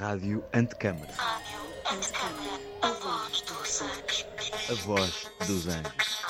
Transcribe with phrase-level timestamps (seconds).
[0.00, 1.12] Rádio Antecâmara.
[2.80, 4.26] A voz dos anjos.
[4.70, 6.22] A voz dos anjos.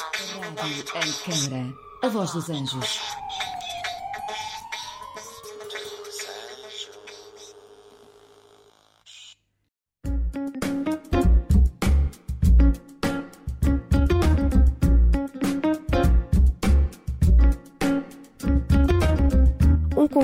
[0.56, 1.74] Rádio Antecâmara.
[2.02, 3.09] A voz dos anjos.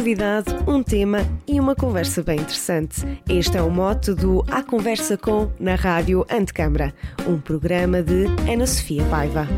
[0.07, 3.05] Convidado, um tema e uma conversa bem interessante.
[3.29, 6.95] Este é o mote do A Conversa com na Rádio Antecâmara,
[7.27, 9.49] um programa de Ana Sofia Paiva.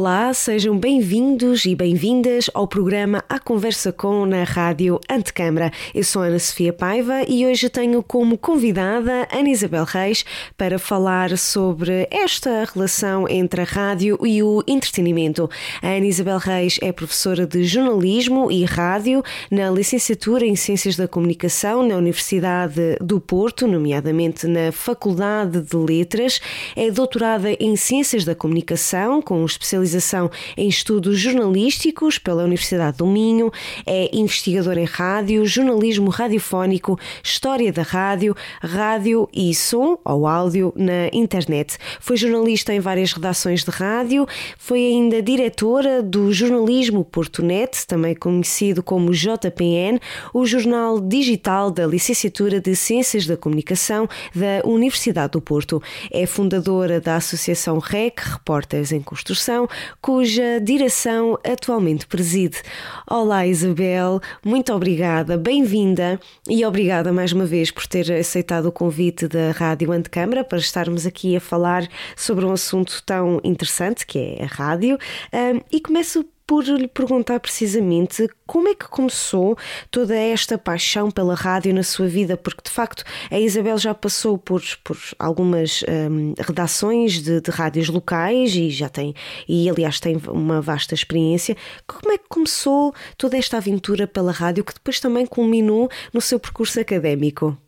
[0.00, 5.72] Olá, sejam bem-vindos e bem-vindas ao programa A Conversa com na Rádio Antecâmara.
[5.92, 10.24] Eu sou Ana Sofia Paiva e hoje tenho como convidada Ana Isabel Reis
[10.56, 15.50] para falar sobre esta relação entre a rádio e o entretenimento.
[15.82, 21.08] A Ana Isabel Reis é professora de jornalismo e rádio na licenciatura em Ciências da
[21.08, 26.40] Comunicação na Universidade do Porto, nomeadamente na Faculdade de Letras.
[26.76, 33.06] É doutorada em Ciências da Comunicação com especialização especialização em estudos jornalísticos pela Universidade do
[33.06, 33.50] Minho,
[33.86, 41.08] é investigador em rádio, jornalismo radiofónico, história da rádio, rádio e som ou áudio na
[41.12, 41.78] internet.
[42.00, 44.26] Foi jornalista em várias redações de rádio,
[44.58, 49.98] foi ainda diretora do Jornalismo Portonet, também conhecido como JPN,
[50.34, 55.82] o jornal digital da Licenciatura de Ciências da Comunicação da Universidade do Porto.
[56.10, 59.68] É fundadora da Associação REC, Repórteres em Construção,
[60.00, 62.62] cuja direção atualmente preside.
[63.08, 69.28] Olá, Isabel, muito obrigada, bem-vinda e obrigada mais uma vez por ter aceitado o convite
[69.28, 74.44] da Rádio Antecâmara para estarmos aqui a falar sobre um assunto tão interessante que é
[74.44, 74.98] a rádio.
[75.32, 79.54] Um, e começo por lhe perguntar precisamente como é que começou
[79.90, 84.38] toda esta paixão pela rádio na sua vida, porque de facto a Isabel já passou
[84.38, 89.14] por, por algumas hum, redações de, de rádios locais e já tem,
[89.46, 91.54] e aliás tem uma vasta experiência.
[91.86, 96.40] Como é que começou toda esta aventura pela rádio que depois também culminou no seu
[96.40, 97.58] percurso académico?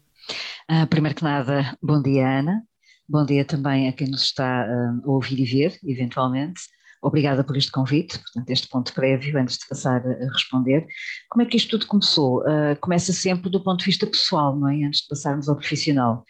[0.70, 2.62] Uh, primeiro que nada, bom dia Ana,
[3.06, 6.62] bom dia também a quem nos está uh, a ouvir e ver, eventualmente.
[7.02, 10.86] Obrigada por este convite, portanto, este ponto prévio, antes de passar a responder.
[11.30, 12.40] Como é que isto tudo começou?
[12.40, 14.84] Uh, começa sempre do ponto de vista pessoal, não é?
[14.84, 16.24] Antes de passarmos ao profissional.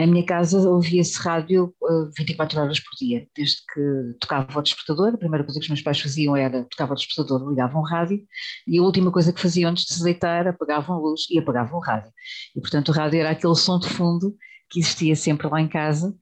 [0.00, 5.14] Em minha casa ouvia-se rádio uh, 24 horas por dia, desde que tocava o despertador.
[5.14, 8.20] A primeira coisa que os meus pais faziam era tocava o despertador, ligavam o rádio,
[8.66, 11.78] e a última coisa que faziam antes de se deitar, apagavam a luz e apagavam
[11.78, 12.10] o rádio.
[12.54, 14.34] E, portanto, o rádio era aquele som de fundo
[14.68, 16.12] que existia sempre lá em casa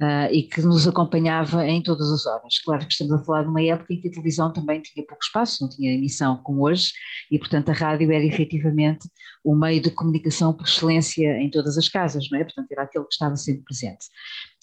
[0.00, 2.58] Uh, e que nos acompanhava em todas as horas.
[2.64, 5.22] Claro que estamos a falar de uma época em que a televisão também tinha pouco
[5.22, 6.90] espaço, não tinha emissão como hoje,
[7.30, 9.06] e portanto a rádio era efetivamente
[9.44, 12.44] o meio de comunicação por excelência em todas as casas, não é?
[12.44, 14.06] Portanto era aquele que estava sempre presente.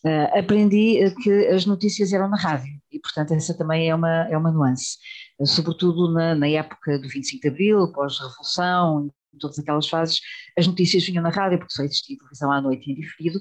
[0.04, 4.36] Uh, aprendi que as notícias eram na rádio, e portanto essa também é uma, é
[4.36, 4.98] uma nuance,
[5.46, 10.20] sobretudo na, na época do 25 de Abril, pós-revolução, todas aquelas fases,
[10.58, 13.40] as notícias vinham na rádio, porque só existia televisão à noite em diferido,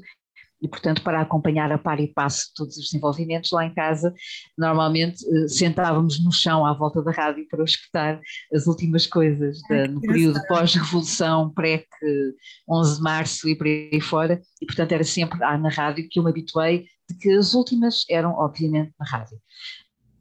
[0.60, 4.12] e, portanto, para acompanhar a par e passo todos os desenvolvimentos lá em casa,
[4.56, 8.20] normalmente eh, sentávamos no chão à volta da rádio para escutar
[8.52, 14.66] as últimas coisas da, no período pós-revolução, pré-11 de março e por aí fora, e
[14.66, 18.32] portanto era sempre ah, na rádio que eu me habituei de que as últimas eram
[18.32, 19.38] obviamente na rádio.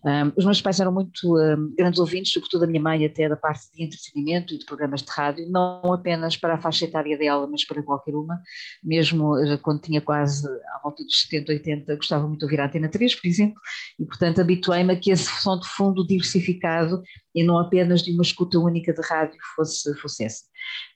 [0.06, 3.36] Um, os meus pais eram muito um, grandes ouvintes, sobretudo a minha mãe, até da
[3.36, 7.48] parte de entretenimento e de programas de rádio, não apenas para a faixa etária dela,
[7.48, 8.40] mas para qualquer uma.
[8.84, 12.68] Mesmo uh, quando tinha quase à volta dos 70, 80, gostava muito de ouvir a
[12.68, 13.60] Antena 3, por exemplo,
[14.00, 17.02] e portanto habituei-me a que esse som de fundo diversificado
[17.34, 20.44] e não apenas de uma escuta única de rádio fosse, fosse essa.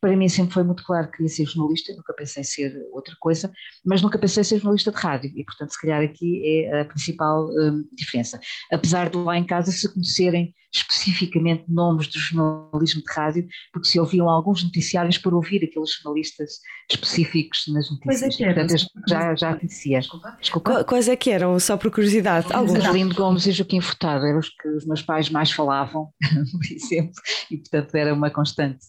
[0.02, 3.16] Para mim sempre foi muito claro que queria ser jornalista, nunca pensei em ser outra
[3.19, 3.52] coisa,
[3.85, 6.85] mas nunca pensei em ser jornalista de rádio e, portanto, se calhar aqui é a
[6.85, 8.39] principal um, diferença.
[8.71, 14.00] Apesar de lá em casa se conhecerem especificamente nomes do jornalismo de rádio, porque se
[14.00, 18.19] ouviam alguns noticiários para ouvir aqueles jornalistas específicos nas notícias.
[18.19, 18.68] Pois é que eram.
[18.68, 20.00] Portanto, já, já conhecia.
[20.00, 20.38] Desculpa.
[20.39, 20.83] Desculpa.
[20.83, 22.48] Quais é que eram, só por curiosidade?
[22.54, 22.86] Alguns.
[22.86, 26.10] Lindo Gomes e Joaquim Furtado eram os que os meus pais mais falavam,
[26.51, 27.13] por exemplo,
[27.50, 28.86] e portanto era uma constante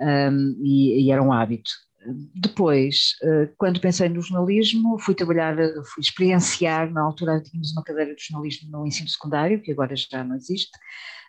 [0.00, 1.70] um, e, e era um hábito.
[2.34, 5.56] Depois, eh, quando pensei no jornalismo, fui trabalhar,
[5.86, 10.22] fui experienciar, na altura tínhamos uma cadeira de jornalismo no ensino secundário, que agora já
[10.22, 10.70] não existe,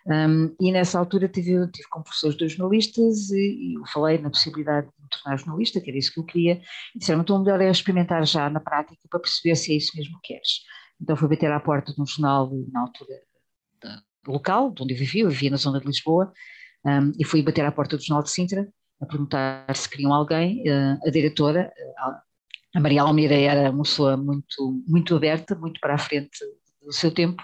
[0.06, 4.30] um, e nessa altura tive, tive com professores de jornalistas e, e eu falei na
[4.30, 6.60] possibilidade de me tornar jornalista, que era isso que eu queria,
[6.94, 9.92] e disseram então o melhor é experimentar já na prática para perceber se é isso
[9.96, 10.60] mesmo que queres.
[11.00, 13.14] Então fui bater à porta de um jornal, na altura,
[14.26, 16.32] local, de onde eu vivia, eu vivia na zona de Lisboa,
[16.86, 18.68] um, e fui bater à porta do jornal de Sintra,
[19.00, 20.62] a perguntar se queriam alguém.
[20.62, 21.72] Uh, a diretora,
[22.74, 26.38] a Maria Almeida, era uma pessoa muito, muito aberta, muito para a frente
[26.80, 27.42] do seu tempo,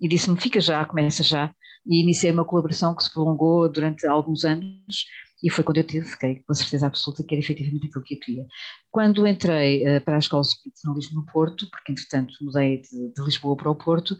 [0.00, 1.52] e disse-me: fica já, começa já.
[1.84, 5.06] E iniciei uma colaboração que se prolongou durante alguns anos,
[5.42, 8.20] e foi quando eu tive, fiquei com certeza absoluta que era efetivamente aquilo que eu
[8.20, 8.46] queria.
[8.90, 13.24] Quando entrei uh, para a Escola de Jornalismo no Porto, porque entretanto mudei de, de
[13.24, 14.12] Lisboa para o Porto,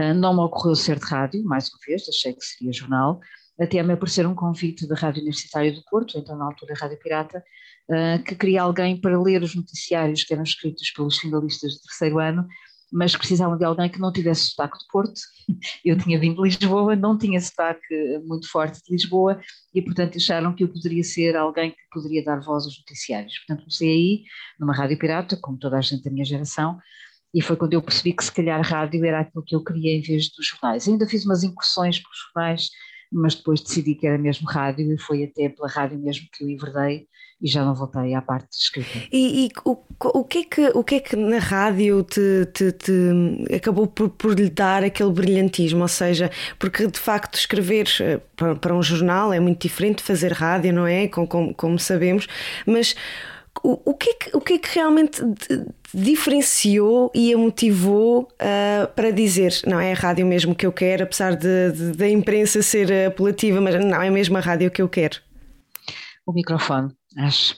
[0.00, 3.20] uh, não me ocorreu ser de rádio, mais uma vez, achei que seria jornal,
[3.60, 7.44] até me aparecer um convite da Rádio Universitária do Porto, então na altura Rádio Pirata,
[7.90, 12.18] uh, que queria alguém para ler os noticiários que eram escritos pelos finalistas de terceiro
[12.18, 12.46] ano
[12.92, 15.18] mas precisavam de alguém que não tivesse sotaque de Porto.
[15.82, 19.40] Eu tinha vindo de Lisboa, não tinha sotaque muito forte de Lisboa
[19.74, 23.38] e, portanto, acharam que eu poderia ser alguém que poderia dar voz aos noticiários.
[23.38, 24.24] Portanto, comecei aí,
[24.60, 26.78] numa rádio pirata, como toda a gente da minha geração,
[27.34, 30.02] e foi quando eu percebi que se calhar rádio era aquilo que eu queria em
[30.02, 30.86] vez dos jornais.
[30.86, 32.68] Ainda fiz umas incursões pelos jornais,
[33.12, 36.48] mas depois decidi que era mesmo rádio e foi até pela rádio mesmo que eu
[36.48, 37.06] enverdei
[37.42, 39.08] e já não voltei à parte de escrita.
[39.10, 42.70] E, e o, o, que é que, o que é que na rádio te, te,
[42.70, 45.82] te, acabou por, por lhe dar aquele brilhantismo?
[45.82, 50.04] Ou seja, porque de facto escrever eh, para, para um jornal é muito diferente de
[50.04, 51.08] fazer rádio, não é?
[51.08, 52.28] Como, como sabemos,
[52.64, 52.94] mas
[53.62, 55.22] o, que é que, o que é que realmente
[55.94, 61.04] diferenciou e a motivou uh, para dizer não é a rádio mesmo que eu quero,
[61.04, 64.88] apesar de, de, da imprensa ser apelativa, mas não é mesmo a rádio que eu
[64.88, 65.18] quero?
[66.26, 67.56] O microfone acho.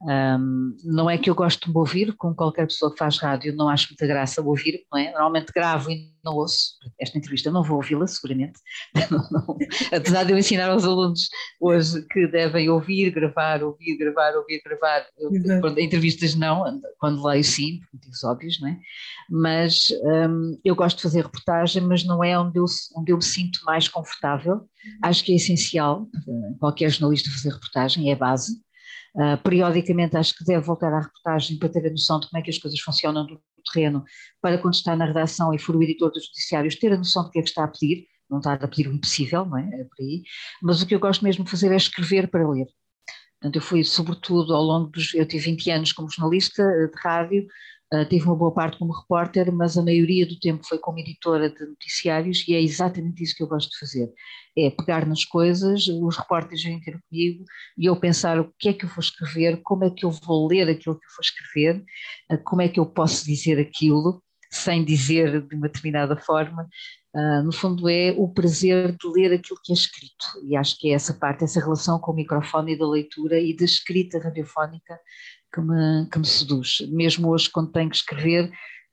[0.00, 3.54] Um, não é que eu gosto de me ouvir, como qualquer pessoa que faz rádio,
[3.56, 5.10] não acho muita graça ouvir, não é?
[5.10, 6.74] Normalmente gravo e não ouço.
[7.00, 8.60] Esta entrevista não vou ouvi-la, seguramente.
[9.10, 9.56] Não, não.
[9.92, 11.28] Apesar de eu ensinar aos alunos
[11.60, 15.06] hoje que devem ouvir, gravar, ouvir, gravar, ouvir, gravar.
[15.16, 15.30] Eu,
[15.60, 18.78] quando, entrevistas não, quando leio sim, por motivos óbvios, não é?
[19.30, 22.66] Mas um, eu gosto de fazer reportagem, mas não é onde eu,
[22.96, 24.60] onde eu me sinto mais confortável.
[25.02, 26.06] Acho que é essencial,
[26.58, 28.52] qualquer jornalista fazer reportagem, é a base
[29.18, 32.42] Uh, periodicamente acho que deve voltar à reportagem para ter a noção de como é
[32.42, 33.42] que as coisas funcionam do
[33.72, 34.04] terreno,
[34.40, 37.32] para quando está na redação e for o editor dos noticiários ter a noção de
[37.32, 39.64] que é que está a pedir, não está a pedir o impossível, não é?
[39.64, 40.22] é por aí,
[40.62, 42.66] mas o que eu gosto mesmo de fazer é escrever para ler.
[43.40, 45.14] Portanto, eu fui, sobretudo, ao longo dos.
[45.14, 47.46] Eu tive 20 anos como jornalista de rádio,
[47.92, 51.48] Uh, tive uma boa parte como repórter, mas a maioria do tempo foi como editora
[51.48, 54.12] de noticiários e é exatamente isso que eu gosto de fazer.
[54.56, 57.44] É pegar nas coisas, os repórteres vêm ter comigo
[57.78, 60.46] e eu pensar o que é que eu vou escrever, como é que eu vou
[60.46, 61.82] ler aquilo que eu vou escrever,
[62.30, 66.68] uh, como é que eu posso dizer aquilo sem dizer de uma determinada forma.
[67.14, 70.90] Uh, no fundo é o prazer de ler aquilo que é escrito e acho que
[70.90, 75.00] é essa parte, essa relação com o microfone e da leitura e da escrita radiofónica
[75.52, 76.78] que me, que me seduz.
[76.90, 78.50] Mesmo hoje, quando tenho que escrever,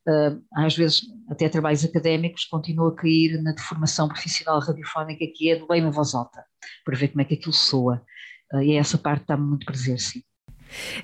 [0.08, 5.56] uh, às vezes até trabalhos académicos, continuo a cair na deformação profissional radiofónica que é
[5.56, 6.44] do bem na voz alta,
[6.84, 8.02] para ver como é que aquilo soa.
[8.54, 10.24] Uh, e essa parte está-me muito presente, sim.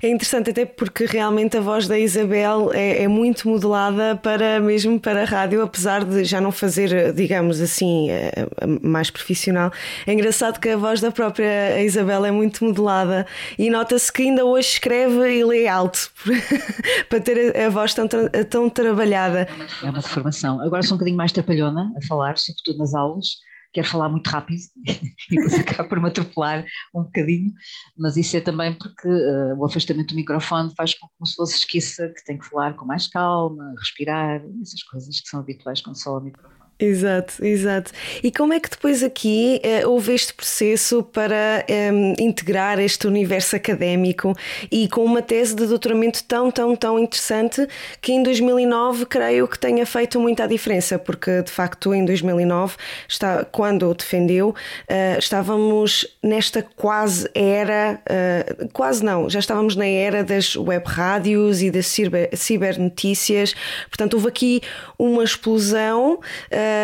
[0.02, 5.00] É interessante até porque realmente a voz da Isabel é, é, muito modelada para mesmo
[5.00, 8.46] para a rádio, apesar de já não fazer, digamos assim, eh,
[8.82, 9.72] mais profissional.
[10.06, 13.26] É engraçado que a voz da própria Isabel é muito modelada
[13.58, 16.10] e nota-se que ainda hoje escreve e lê alto
[17.08, 18.06] para ter a voz tão,
[18.50, 19.48] tão trabalhada.
[19.82, 20.60] É uma deformação.
[20.60, 24.60] Agora sou um bocadinho mais trapalhona a falar, sobretudo nas aulas quero falar muito rápido
[24.86, 26.64] e depois acabo por me atropelar
[26.94, 27.52] um bocadinho,
[27.96, 31.46] mas isso é também porque uh, o afastamento do microfone faz com que uma pessoa
[31.46, 35.80] se esqueça que tem que falar com mais calma, respirar, essas coisas que são habituais
[35.80, 36.61] quando fala ao microfone.
[36.82, 37.92] Exato, exato.
[38.24, 43.54] E como é que depois aqui uh, houve este processo para ehm, integrar este universo
[43.54, 44.36] académico
[44.68, 47.68] e com uma tese de doutoramento tão, tão, tão interessante
[48.00, 52.74] que em 2009 creio que tenha feito muita diferença, porque de facto em 2009,
[53.08, 59.86] está, quando o defendeu, uh, estávamos nesta quase era, uh, quase não, já estávamos na
[59.86, 63.54] era das web rádios e das ciber, cibernotícias,
[63.88, 64.60] portanto houve aqui
[64.98, 66.18] uma explosão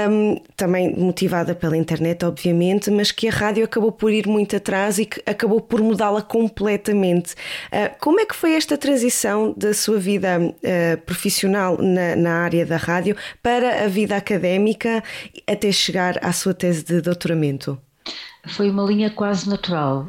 [0.09, 4.99] um, também motivada pela internet, obviamente, mas que a rádio acabou por ir muito atrás
[4.99, 7.35] e que acabou por mudá-la completamente.
[7.73, 12.65] Uh, como é que foi esta transição da sua vida uh, profissional na, na, área
[12.65, 15.03] da rádio para a vida académica
[15.47, 17.79] até chegar à sua tese de doutoramento?
[18.47, 20.07] Foi uma linha quase natural.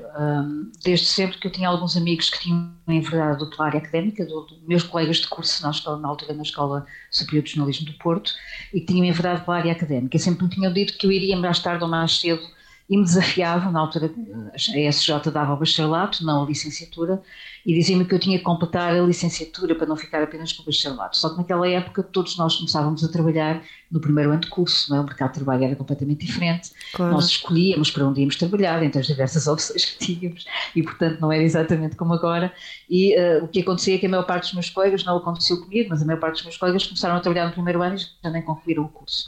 [0.83, 4.57] Desde sempre que eu tinha alguns amigos que tinham enverdado pela área académica, do, do,
[4.67, 8.31] meus colegas de curso na, escola, na altura na Escola Superior de Jornalismo do Porto,
[8.73, 10.17] e que tinham enverdado pela área académica.
[10.19, 12.41] Sempre me tinham dito que eu iria mais tarde ou mais cedo
[12.89, 14.11] e me desafiavam, na altura
[14.53, 17.21] a SJ dava o bacharelato, não a licenciatura,
[17.65, 20.65] e dizia-me que eu tinha que completar a licenciatura para não ficar apenas com o
[20.65, 21.17] bacharelato.
[21.17, 23.61] Só que naquela época todos nós começávamos a trabalhar
[23.91, 25.01] no primeiro ano de curso, não é?
[25.01, 27.13] o mercado de trabalho era completamente diferente, claro.
[27.13, 31.31] nós escolhíamos para onde íamos trabalhar, entre as diversas opções que tínhamos, e portanto não
[31.31, 32.53] era exatamente como agora,
[32.89, 35.59] e uh, o que acontecia é que a maior parte dos meus colegas, não aconteceu
[35.59, 37.99] comigo, mas a maior parte dos meus colegas começaram a trabalhar no primeiro ano e
[37.99, 39.27] já nem concluíram o curso.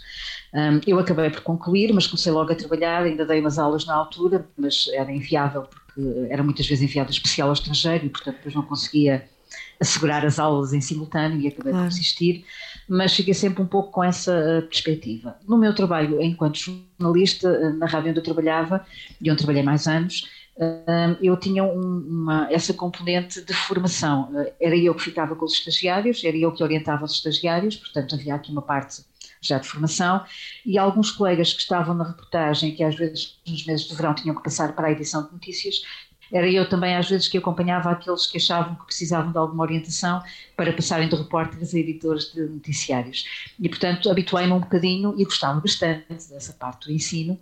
[0.54, 3.96] Um, eu acabei por concluir, mas comecei logo a trabalhar, ainda dei umas aulas na
[3.96, 5.81] altura, mas era inviável porque
[6.30, 9.28] era muitas vezes enviado especial ao estrangeiro e portanto depois não conseguia
[9.80, 11.88] assegurar as aulas em simultâneo e acabei claro.
[11.88, 12.46] por desistir,
[12.88, 15.36] mas fiquei sempre um pouco com essa eh, perspectiva.
[15.48, 16.60] No meu trabalho enquanto
[17.00, 18.86] jornalista, eh, na rádio onde eu trabalhava,
[19.20, 20.30] e onde trabalhei mais anos,
[20.60, 24.30] eh, eu tinha uma, essa componente de formação.
[24.60, 28.36] Era eu que ficava com os estagiários, era eu que orientava os estagiários, portanto havia
[28.36, 29.04] aqui uma parte
[29.42, 30.24] já de formação,
[30.66, 34.36] e alguns colegas que estavam na reportagem, que às vezes nos meses de verão tinham
[34.36, 35.82] que passar para a edição de notícias,
[36.32, 40.24] era eu também às vezes que acompanhava aqueles que achavam que precisavam de alguma orientação
[40.56, 43.26] para passarem de repórteres a editores de noticiários.
[43.60, 47.38] E, portanto, habituei-me um bocadinho e gostava bastante dessa parte do ensino.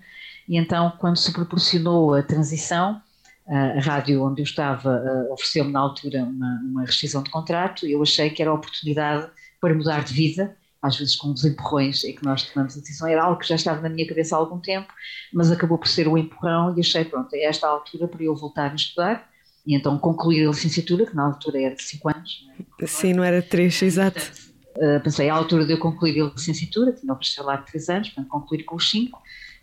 [0.47, 2.99] E então, quando se proporcionou a transição,
[3.47, 8.29] a rádio onde eu estava ofereceu-me na altura uma, uma rescisão de contrato, eu achei
[8.31, 9.29] que era a oportunidade
[9.61, 13.07] para mudar de vida às vezes com os empurrões é que nós tomamos a decisão.
[13.07, 14.91] Era algo que já estava na minha cabeça há algum tempo,
[15.33, 18.23] mas acabou por ser o um empurrão e achei, pronto, é esta a altura para
[18.23, 19.29] eu voltar a estudar
[19.65, 22.47] e então concluir a licenciatura, que na altura era de 5 anos.
[22.47, 22.87] Não é?
[22.87, 24.31] Sim, não era 3, exato.
[24.77, 28.09] Uh, pensei, à altura de eu concluir a licenciatura, tinha o lá de 3 anos,
[28.09, 29.21] portanto concluir com os 5,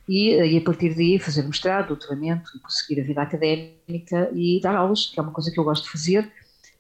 [0.08, 4.76] e, uh, e a partir daí fazer mestrado, doutoramento, prosseguir a vida académica e dar
[4.76, 6.30] aulas, que é uma coisa que eu gosto de fazer,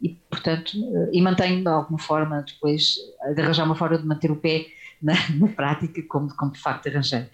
[0.00, 2.96] e, portanto, eh, e mantenho de alguma forma depois,
[3.34, 4.66] de arranjar uma forma de manter o pé
[5.02, 7.26] na, na prática, como, como de facto arranjei.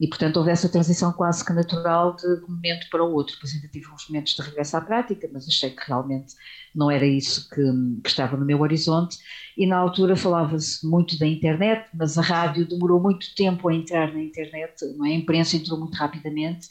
[0.00, 3.34] E, portanto, houve essa transição quase que natural de, um momento para o outro.
[3.34, 6.34] Depois ainda tive uns momentos de regresso à prática, mas achei que realmente
[6.74, 7.62] não era isso que,
[8.02, 9.18] que estava no meu horizonte.
[9.58, 14.10] E na altura falava-se muito da internet, mas a rádio demorou muito tempo a entrar
[14.10, 15.10] na internet, não é?
[15.10, 16.68] a imprensa entrou muito rapidamente.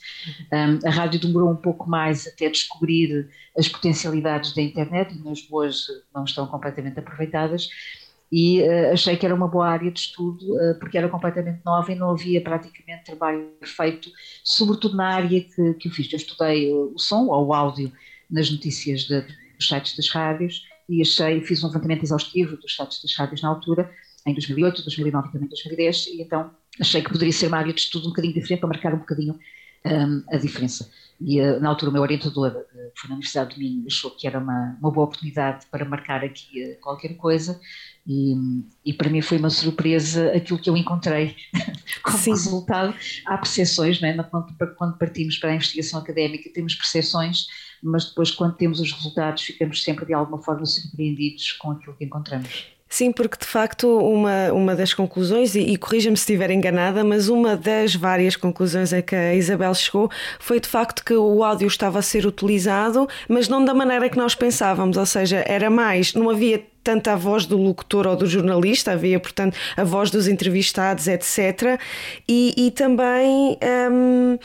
[0.52, 5.42] Um, a rádio demorou um pouco mais até descobrir as potencialidades da internet, e as
[5.42, 7.70] boas não estão completamente aproveitadas
[8.32, 11.92] e uh, achei que era uma boa área de estudo uh, porque era completamente nova
[11.92, 14.12] e não havia praticamente trabalho feito,
[14.44, 16.12] sobretudo na área que, que eu fiz.
[16.12, 17.92] Eu estudei o, som ou o áudio
[18.30, 23.02] nas notícias de, dos sites das rádios e achei, fiz um levantamento exaustivo dos sites
[23.02, 23.92] das rádios na altura,
[24.26, 27.80] em 2008, 2009 e também 2010, e então achei que poderia ser uma área de
[27.80, 29.40] estudo um bocadinho diferente para marcar um bocadinho
[29.86, 30.90] um, a diferença.
[31.22, 34.12] E uh, na altura o meu orientador, uh, que foi na Universidade de Minho, achou
[34.12, 37.60] que era uma, uma boa oportunidade para marcar aqui uh, qualquer coisa
[38.08, 38.36] e,
[38.86, 41.36] e, para mim foi uma surpresa aquilo que eu encontrei
[42.02, 42.32] como Sim.
[42.32, 42.96] resultado.
[43.26, 44.24] Há percepções, não é?
[44.24, 47.48] quando, quando partimos para a investigação académica temos percepções,
[47.84, 52.06] mas depois quando temos os resultados ficamos sempre de alguma forma surpreendidos com aquilo que
[52.06, 52.79] encontramos.
[52.92, 57.30] Sim, porque de facto uma, uma das conclusões, e, e corrija-me se estiver enganada, mas
[57.30, 61.68] uma das várias conclusões a que a Isabel chegou foi de facto que o áudio
[61.68, 66.16] estava a ser utilizado, mas não da maneira que nós pensávamos, ou seja, era mais,
[66.16, 70.28] não havia tanta a voz do locutor ou do jornalista, havia, portanto, a voz dos
[70.28, 71.80] entrevistados, etc.
[72.28, 73.56] E, e também
[73.92, 74.40] hum,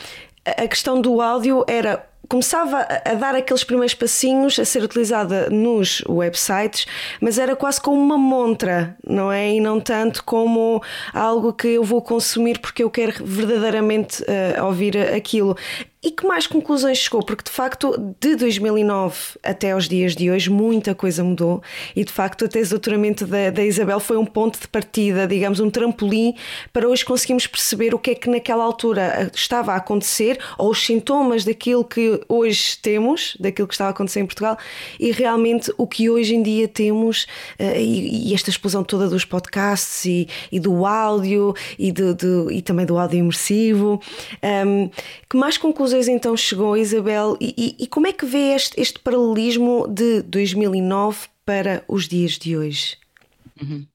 [0.44, 6.02] a questão do áudio era começava a dar aqueles primeiros passinhos a ser utilizada nos
[6.08, 6.84] websites,
[7.20, 9.54] mas era quase como uma montra, não é?
[9.54, 14.98] E não tanto como algo que eu vou consumir porque eu quero verdadeiramente uh, ouvir
[14.98, 15.56] aquilo.
[16.04, 17.22] E que mais conclusões chegou?
[17.22, 21.62] Porque de facto, de 2009 até aos dias de hoje, muita coisa mudou
[21.96, 25.26] e de facto, a tese de doutoramento da, da Isabel foi um ponto de partida,
[25.26, 26.34] digamos, um trampolim
[26.74, 30.84] para hoje conseguirmos perceber o que é que naquela altura estava a acontecer ou os
[30.84, 34.58] sintomas daquilo que hoje temos, daquilo que estava a acontecer em Portugal
[35.00, 37.22] e realmente o que hoje em dia temos
[37.58, 42.52] uh, e, e, esta explosão toda dos podcasts e, e do áudio e, do, do,
[42.52, 43.98] e também do áudio imersivo.
[44.42, 44.90] Um,
[45.30, 48.80] que mais conclusões conclusões então chegou, Isabel, e, e, e como é que vê este,
[48.80, 52.96] este, paralelismo de 2009 para os dias de hoje?
[53.60, 53.86] Uhum.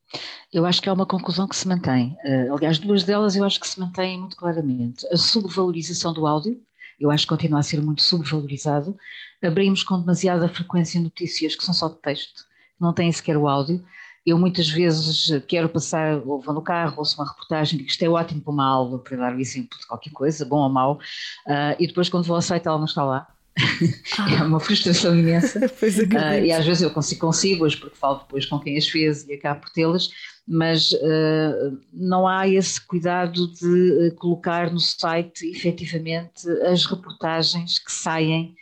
[0.52, 2.16] Eu acho que é uma conclusão que se mantém.
[2.24, 5.06] Uh, aliás, duas delas eu acho que se mantêm muito claramente.
[5.12, 6.58] A subvalorização do áudio,
[7.00, 8.96] eu acho que continua a ser muito subvalorizado.
[9.44, 12.44] Abrimos com demasiada frequência notícias que são só de texto,
[12.78, 13.84] que não têm sequer o áudio.
[14.26, 18.42] Eu muitas vezes quero passar, ou vou no carro, ouço uma reportagem, isto é ótimo
[18.42, 21.00] para uma aula, para dar o exemplo de qualquer coisa, bom ou mau,
[21.48, 23.28] uh, e depois quando vou ao site ela não está lá.
[24.18, 24.32] Ah.
[24.40, 25.60] é uma frustração imensa.
[25.66, 29.34] uh, e às vezes eu consigo consigo-as, porque falo depois com quem as fez e
[29.34, 30.10] acabo por tê-las,
[30.48, 38.56] mas uh, não há esse cuidado de colocar no site efetivamente as reportagens que saem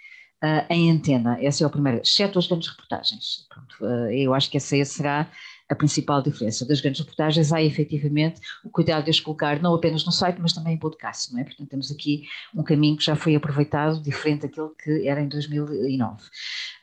[0.43, 1.37] uh, em antena.
[1.41, 3.45] Essa é a primeira, exceto as grandes reportagens.
[3.49, 5.29] Pronto, uh, eu acho que essa será
[5.69, 10.05] a principal diferença das grandes reportagens há efetivamente o cuidado de as colocar não apenas
[10.05, 11.43] no site, mas também em podcast, não é?
[11.43, 12.23] Portanto, temos aqui
[12.55, 16.23] um caminho que já foi aproveitado, diferente daquele que era em 2009.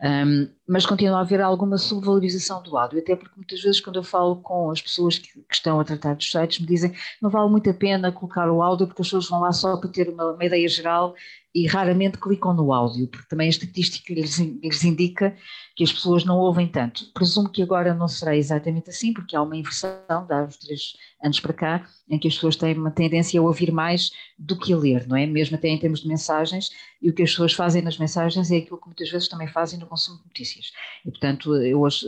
[0.03, 4.03] Um, mas continua a haver alguma subvalorização do áudio, até porque muitas vezes quando eu
[4.03, 7.51] falo com as pessoas que, que estão a tratar dos sites, me dizem não vale
[7.51, 10.33] muito a pena colocar o áudio porque as pessoas vão lá só para ter uma,
[10.33, 11.15] uma ideia geral
[11.55, 15.37] e raramente clicam no áudio, porque também a estatística lhes, lhes, indica
[15.77, 17.13] que as pessoas não ouvem tanto.
[17.13, 20.95] Presumo que agora não será exatamente assim, porque há uma inversão, há uns três
[21.25, 24.73] anos para cá, em que as pessoas têm uma tendência a ouvir mais do que
[24.73, 25.27] a ler, não é?
[25.27, 28.59] Mesmo até em termos de mensagens, e o que as pessoas fazem nas mensagens é
[28.59, 30.73] aquilo que muitas vezes também fazem no consumo de notícias.
[31.05, 32.07] E, portanto, eu hoje,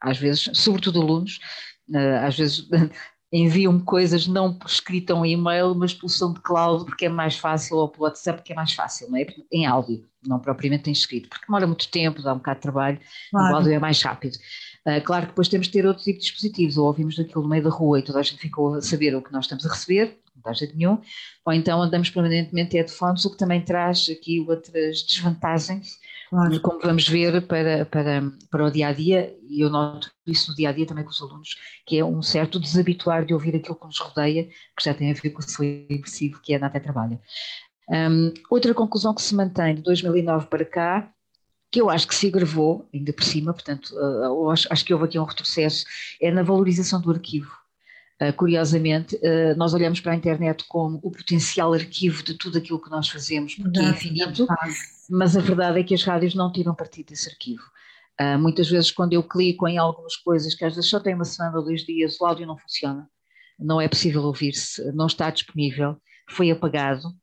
[0.00, 1.38] às vezes, sobretudo alunos,
[1.94, 2.68] eh, às vezes
[3.30, 7.36] enviam-me coisas não por escrito um e-mail, mas pelo som de cloud, porque é mais
[7.36, 9.26] fácil, ou pelo WhatsApp, porque é mais fácil, não é?
[9.52, 13.00] Em áudio, não propriamente em escrito, porque demora muito tempo, dá um bocado de trabalho,
[13.30, 13.52] claro.
[13.52, 14.38] o áudio é mais rápido.
[14.86, 17.48] Uh, claro que depois temos de ter outro tipo de dispositivos, ou ouvimos daquilo no
[17.48, 19.70] meio da rua e toda a gente ficou a saber o que nós estamos a
[19.70, 20.98] receber, não dá jeito nenhum,
[21.44, 25.98] ou então andamos permanentemente de headphones, o que também traz aqui outras desvantagens
[26.30, 26.60] claro.
[26.60, 30.56] como vamos ver para, para, para o dia a dia, e eu noto isso no
[30.56, 31.56] dia a dia também com os alunos,
[31.86, 35.14] que é um certo desabituar de ouvir aquilo que nos rodeia, que já tem a
[35.14, 37.20] ver com o seu immersivo, que é na até trabalha.
[37.88, 41.10] Um, outra conclusão que se mantém de 2009 para cá,
[41.70, 45.06] que eu acho que se agravou, ainda por cima, portanto, uh, acho, acho que houve
[45.06, 45.84] aqui um retrocesso,
[46.20, 47.52] é na valorização do arquivo.
[48.20, 52.80] Uh, curiosamente, uh, nós olhamos para a internet como o potencial arquivo de tudo aquilo
[52.80, 54.46] que nós fazemos, porque é infinito,
[55.10, 57.62] mas a verdade é que as rádios não tiram partido desse arquivo.
[58.40, 61.56] Muitas vezes, quando eu clico em algumas coisas que às vezes só tem uma semana
[61.56, 63.08] ou dois dias, o áudio não funciona,
[63.56, 65.96] não é possível ouvir-se, não está disponível,
[66.28, 67.14] foi apagado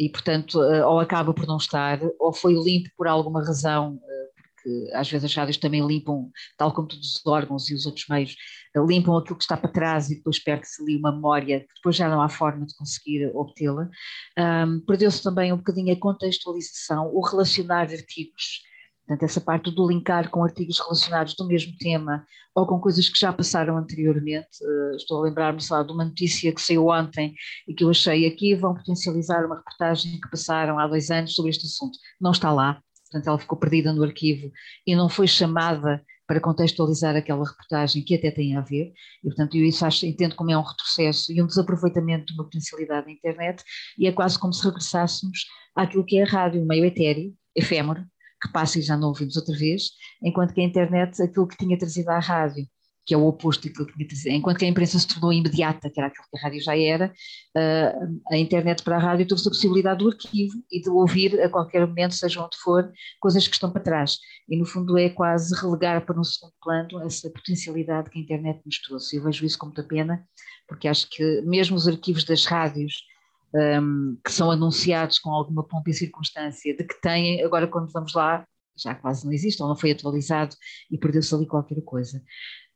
[0.00, 4.00] e, portanto, uh, ou acaba por não estar, ou foi limpo por alguma razão, uh,
[4.34, 8.06] porque às vezes as rádios também limpam, tal como todos os órgãos e os outros
[8.08, 8.34] meios,
[8.74, 12.08] limpam aquilo que está para trás e depois perde-se ali uma memória que depois já
[12.08, 13.90] não há forma de conseguir obtê-la.
[14.38, 18.62] Um, Perdeu-se também um bocadinho a contextualização, o relacionar artigos,
[19.10, 23.18] portanto, essa parte do linkar com artigos relacionados do mesmo tema ou com coisas que
[23.18, 24.46] já passaram anteriormente.
[24.62, 27.34] Uh, estou a lembrar-me, de uma notícia que saiu ontem
[27.66, 31.50] e que eu achei aqui, vão potencializar uma reportagem que passaram há dois anos sobre
[31.50, 31.98] este assunto.
[32.20, 34.48] Não está lá, portanto, ela ficou perdida no arquivo
[34.86, 38.92] e não foi chamada para contextualizar aquela reportagem que até tem a ver,
[39.24, 42.44] e portanto eu isso acho, entendo como é um retrocesso e um desaproveitamento de uma
[42.44, 43.64] potencialidade da internet,
[43.98, 48.06] e é quase como se regressássemos àquilo que é a rádio, meio etéreo, efêmero,
[48.40, 49.90] que passa e já não ouvimos outra vez,
[50.22, 52.66] enquanto que a internet, aquilo que tinha trazido à rádio,
[53.06, 55.90] que é o oposto daquilo que tinha trazido, enquanto que a imprensa se tornou imediata,
[55.90, 57.12] que era aquilo que a rádio já era,
[58.30, 61.86] a internet para a rádio trouxe a possibilidade do arquivo e de ouvir a qualquer
[61.86, 64.18] momento, seja onde for, coisas que estão para trás.
[64.48, 68.60] E no fundo é quase relegar para um segundo plano essa potencialidade que a internet
[68.64, 69.16] nos trouxe.
[69.16, 70.24] Eu vejo isso com muita pena,
[70.68, 73.02] porque acho que mesmo os arquivos das rádios,
[73.54, 78.14] um, que são anunciados com alguma pompa e circunstância, de que têm, agora quando vamos
[78.14, 80.54] lá, já quase não existe, ou não foi atualizado
[80.90, 82.22] e perdeu-se ali qualquer coisa.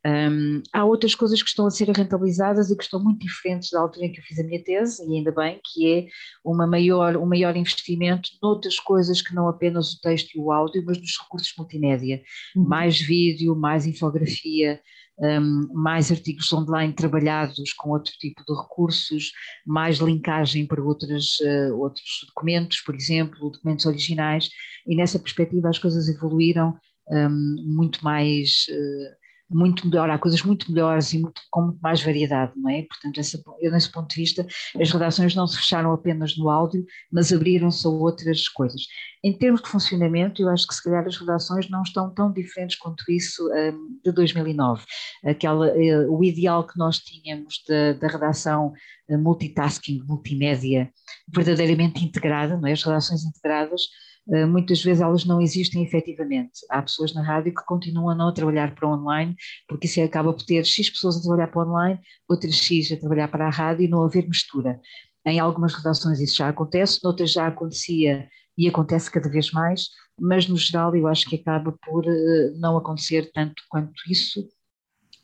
[0.06, 3.80] Um, há outras coisas que estão a ser rentabilizadas e que estão muito diferentes da
[3.80, 6.06] altura em que eu fiz a minha tese, e ainda bem, que é
[6.44, 10.84] uma maior, um maior investimento noutras coisas que não apenas o texto e o áudio,
[10.84, 12.22] mas nos recursos multimédia.
[12.54, 12.68] Uhum.
[12.68, 14.78] Mais vídeo, mais infografia,
[15.18, 19.32] um, mais artigos online trabalhados com outro tipo de recursos,
[19.66, 24.48] mais linkagem para outras, uh, outros documentos, por exemplo, documentos originais,
[24.86, 26.76] e nessa perspectiva as coisas evoluíram
[27.08, 28.66] um, muito mais.
[28.68, 32.82] Uh, muito melhor, há coisas muito melhores e muito, com muito mais variedade, não é?
[32.82, 34.46] Portanto, essa, eu, nesse ponto de vista,
[34.80, 38.82] as redações não se fecharam apenas no áudio, mas abriram-se a outras coisas.
[39.22, 42.76] Em termos de funcionamento, eu acho que se calhar as redações não estão tão diferentes
[42.76, 44.84] quanto isso um, de 2009.
[45.24, 48.72] Aquela, uh, o ideal que nós tínhamos da, da redação
[49.08, 50.90] uh, multitasking, multimédia,
[51.28, 52.72] verdadeiramente integrada, não é?
[52.72, 53.82] As redações integradas,
[54.26, 56.60] muitas vezes elas não existem efetivamente.
[56.70, 59.36] Há pessoas na rádio que continuam a não trabalhar para online,
[59.68, 63.28] porque isso acaba por ter X pessoas a trabalhar para online, outras X a trabalhar
[63.28, 64.80] para a rádio e não haver mistura.
[65.26, 69.88] Em algumas redações isso já acontece, noutras já acontecia e acontece cada vez mais,
[70.20, 74.46] mas no geral eu acho que acaba por eh, não acontecer tanto quanto isso.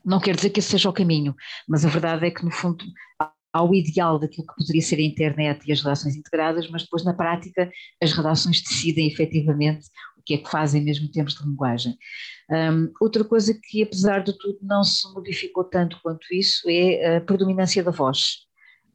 [0.05, 1.35] Não quer dizer que esse seja o caminho,
[1.69, 2.85] mas a verdade é que no fundo
[3.53, 7.15] ao ideal daquilo que poderia ser a internet e as redações integradas, mas depois na
[7.15, 7.71] prática
[8.03, 11.97] as redações decidem efetivamente o que é que fazem mesmo em termos de linguagem.
[12.51, 17.21] Um, outra coisa que apesar de tudo não se modificou tanto quanto isso é a
[17.21, 18.49] predominância da voz.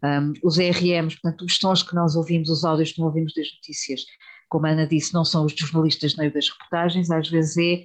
[0.03, 3.47] Um, os ERMs, portanto os sons que nós ouvimos, os áudios que nós ouvimos das
[3.55, 4.01] notícias,
[4.49, 7.83] como a Ana disse, não são os jornalistas nem das reportagens, às vezes é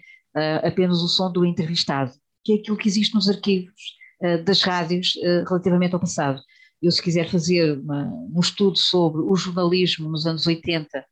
[0.62, 2.12] uh, apenas o som do entrevistado,
[2.44, 6.40] que é aquilo que existe nos arquivos uh, das rádios uh, relativamente ao passado.
[6.82, 11.04] Eu, se quiser fazer uma, um estudo sobre o jornalismo nos anos 80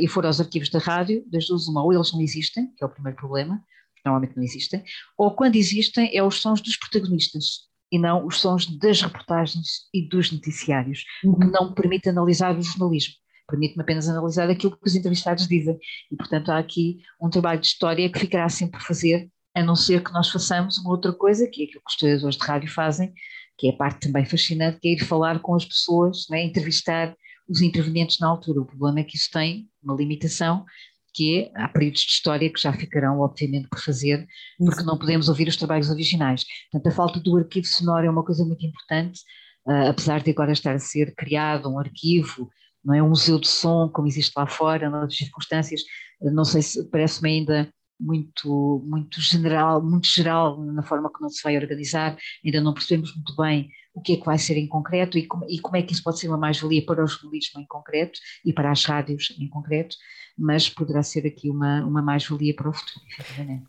[0.00, 2.86] e for aos arquivos da rádio, das duas uma, ou eles não existem, que é
[2.86, 3.60] o primeiro problema,
[4.04, 4.84] normalmente não existem,
[5.16, 10.06] ou quando existem é os sons dos protagonistas e não os sons das reportagens e
[10.06, 11.52] dos noticiários, o que uhum.
[11.52, 13.14] não permite analisar o jornalismo
[13.46, 15.78] permite-me apenas analisar aquilo que os entrevistados dizem.
[16.10, 19.76] E, portanto, há aqui um trabalho de história que ficará sempre por fazer, a não
[19.76, 22.70] ser que nós façamos uma outra coisa, que é aquilo que os historiadores de rádio
[22.70, 23.12] fazem,
[23.58, 27.14] que é a parte também fascinante, que é ir falar com as pessoas, né, entrevistar
[27.48, 28.60] os intervenientes na altura.
[28.60, 30.64] O problema é que isso tem uma limitação,
[31.12, 34.26] que é, há períodos de história que já ficarão, obviamente, por fazer,
[34.58, 36.44] porque não podemos ouvir os trabalhos originais.
[36.70, 39.20] Portanto, a falta do arquivo sonoro é uma coisa muito importante,
[39.66, 42.50] uh, apesar de agora estar a ser criado um arquivo
[42.84, 45.80] não é um museu de som como existe lá fora, nas circunstâncias,
[46.20, 47.72] não sei se parece-me ainda
[48.04, 53.34] muito, muito general, muito geral na forma como se vai organizar, ainda não percebemos muito
[53.36, 55.92] bem o que é que vai ser em concreto e como, e como é que
[55.92, 59.48] isso pode ser uma mais-valia para o jornalismo em concreto e para as rádios em
[59.48, 59.96] concreto
[60.36, 63.00] mas poderá ser aqui uma, uma mais-valia para o futuro.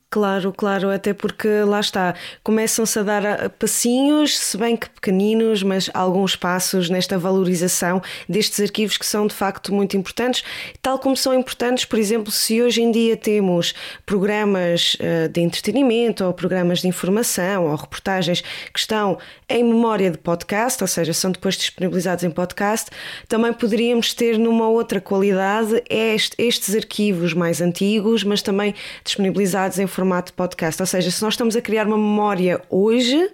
[0.10, 5.90] Claro, claro, até porque lá está, começam-se a dar passinhos, se bem que pequeninos, mas
[5.94, 10.44] alguns passos nesta valorização destes arquivos que são de facto muito importantes,
[10.82, 13.74] tal como são importantes, por exemplo, se hoje em dia temos
[14.06, 20.22] programas eh, de entretenimento ou programas de informação ou reportagens que estão em memória de
[20.22, 22.90] podcast, ou seja, são depois disponibilizados em podcast,
[23.28, 28.74] também poderíamos ter numa outra qualidade este, este estes arquivos mais antigos, mas também
[29.04, 30.82] disponibilizados em formato de podcast.
[30.82, 33.30] Ou seja, se nós estamos a criar uma memória hoje,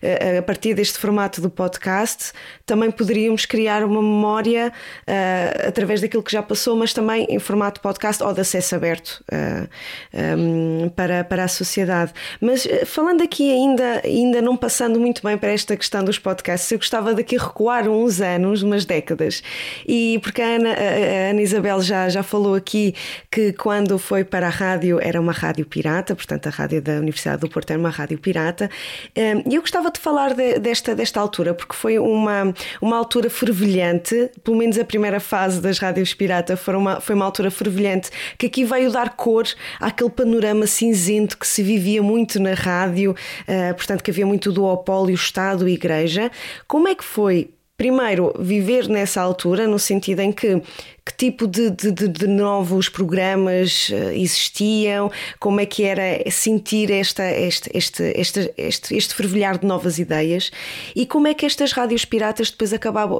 [0.00, 2.32] eh, a partir deste formato do podcast,
[2.64, 4.72] também poderíamos criar uma memória
[5.06, 9.22] uh, através daquilo que já passou, mas também em formato podcast ou de acesso aberto
[9.32, 9.68] uh,
[10.12, 12.12] eh, um, para, para a sociedade.
[12.40, 16.78] Mas falando aqui ainda, ainda não passando muito bem para esta questão dos podcasts, eu
[16.78, 19.42] gostava daqui recuar uns anos, umas décadas,
[19.86, 22.94] e porque a Ana, a Ana Isabel já, já falou aqui
[23.30, 27.40] que quando foi para a rádio era uma rádio pirata, portanto a rádio da Universidade
[27.40, 28.70] do Porto era uma rádio pirata.
[29.16, 34.30] E eu gostava de falar de, desta, desta altura, porque foi uma, uma altura fervilhante,
[34.44, 38.46] pelo menos a primeira fase das rádios pirata foi uma, foi uma altura fervilhante, que
[38.46, 39.46] aqui veio dar cor
[39.80, 43.14] àquele panorama cinzento que se vivia muito na rádio,
[43.46, 45.68] eh, portanto que havia muito duopólio Estado
[46.10, 46.30] Igreja.
[46.66, 50.60] Como é que foi primeiro, viver nessa altura, no sentido em que
[51.02, 57.24] que tipo de, de, de, novos programas eh, existiam, como é que era sentir esta,
[57.24, 60.52] este, este, este, este, este fervilhar de novas ideias
[60.94, 63.18] e como é que estas rádios piratas depois acabaram,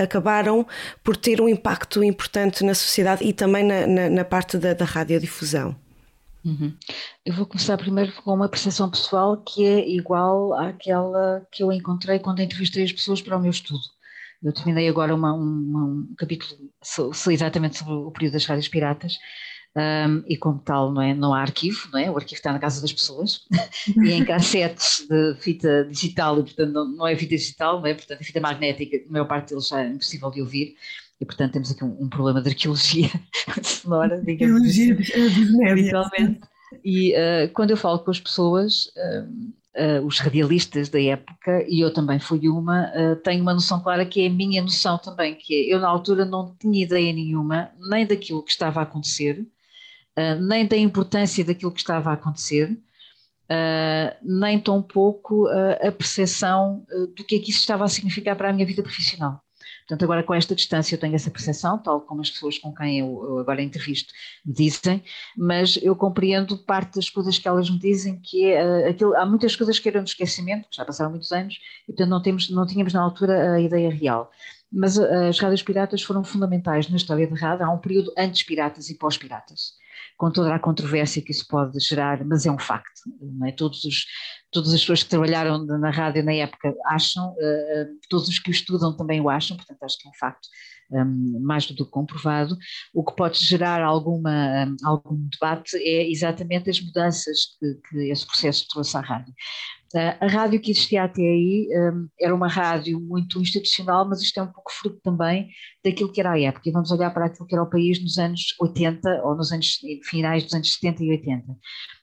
[0.00, 0.64] acabaram
[1.02, 4.84] por ter um impacto importante na sociedade e também na, na, na parte da, da
[4.84, 5.74] radiodifusão.
[6.44, 6.74] Uhum.
[7.24, 12.18] Eu vou começar primeiro com uma percepção pessoal que é igual àquela que eu encontrei
[12.18, 13.82] quando entrevistei as pessoas para o meu estudo.
[14.42, 16.50] Eu terminei agora uma, uma, um capítulo
[17.30, 19.18] exatamente sobre o período das rádios piratas
[19.76, 22.10] um, e como tal não, é, não há arquivo, não é?
[22.10, 23.46] o arquivo está na casa das pessoas
[24.04, 27.94] e em cassetes de fita digital, e portanto não, não é fita digital, não é?
[27.94, 30.74] portanto a fita magnética, a maior parte deles já é impossível de ouvir
[31.20, 33.10] e portanto temos aqui um, um problema de arqueologia
[33.62, 34.92] sonora, digamos assim,
[35.68, 36.40] habitualmente.
[36.84, 41.80] E uh, quando eu falo com as pessoas, uh, uh, os radialistas da época, e
[41.80, 42.90] eu também fui uma,
[43.24, 46.24] tenho uma noção clara que é a minha noção também, que é, eu na altura
[46.24, 49.44] não tinha ideia nenhuma, nem daquilo que estava a acontecer,
[50.40, 52.78] nem da importância daquilo que estava a acontecer,
[54.22, 56.84] nem tão pouco a percepção
[57.16, 59.42] do que é que isso estava a significar para a minha vida profissional.
[59.90, 63.00] Portanto, agora com esta distância eu tenho essa percepção, tal como as pessoas com quem
[63.00, 64.12] eu, eu agora entrevisto
[64.46, 65.02] me dizem,
[65.36, 69.26] mas eu compreendo parte das coisas que elas me dizem, que é uh, aquilo, há
[69.26, 72.64] muitas coisas que eram de esquecimento, já passaram muitos anos, e portanto não, temos, não
[72.64, 74.30] tínhamos na altura a ideia real.
[74.72, 78.44] Mas uh, as rádios piratas foram fundamentais na história da rádio, há um período antes
[78.44, 79.79] piratas e pós-piratas
[80.20, 83.00] com toda a controvérsia que isso pode gerar, mas é um facto.
[83.46, 83.52] É?
[83.52, 84.04] Todos os,
[84.52, 88.52] todas as pessoas que trabalharam na rádio na época acham, uh, todos os que o
[88.52, 90.46] estudam também o acham, portanto acho que é um facto
[90.92, 92.56] um, mais do que comprovado.
[92.94, 98.26] O que pode gerar alguma, um, algum debate é exatamente as mudanças que, que esse
[98.26, 99.34] processo trouxe à rádio.
[100.20, 104.42] A rádio que existia até aí um, era uma rádio muito institucional, mas isto é
[104.42, 105.48] um pouco fruto também
[105.84, 106.68] daquilo que era a época.
[106.68, 109.78] E vamos olhar para aquilo que era o país nos anos 80 ou nos anos
[110.08, 111.44] finais dos anos 70 e 80.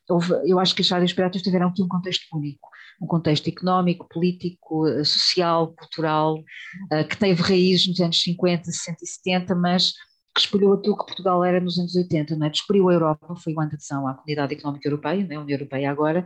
[0.09, 2.69] Houve, eu acho que as rádios piratas tiveram aqui um contexto único,
[3.01, 8.97] um contexto económico, político, eh, social, cultural, uh, que teve raízes nos anos 50, 60
[9.03, 9.93] e 70, mas
[10.37, 12.49] que espelhou aquilo que Portugal era nos anos 80, não é?
[12.49, 15.35] Descobriu a Europa, foi o ano de adesão à Comunidade Económica Europeia, é?
[15.35, 16.25] a União Europeia agora,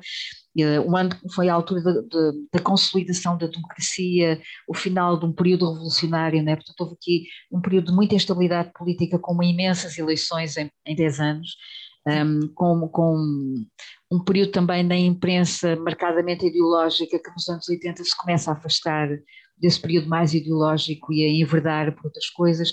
[0.85, 5.31] o ano foi a altura da, da, da, consolidação da democracia, o final de um
[5.31, 6.55] período revolucionário, não é?
[6.57, 11.19] Portanto, houve aqui um período de muita instabilidade política, com imensas eleições em, em 10
[11.21, 11.55] anos,
[12.05, 13.15] um, com, com
[14.11, 19.09] um período também da imprensa marcadamente ideológica, que nos anos 80 se começa a afastar
[19.57, 22.71] desse período mais ideológico e a enverdar por outras coisas,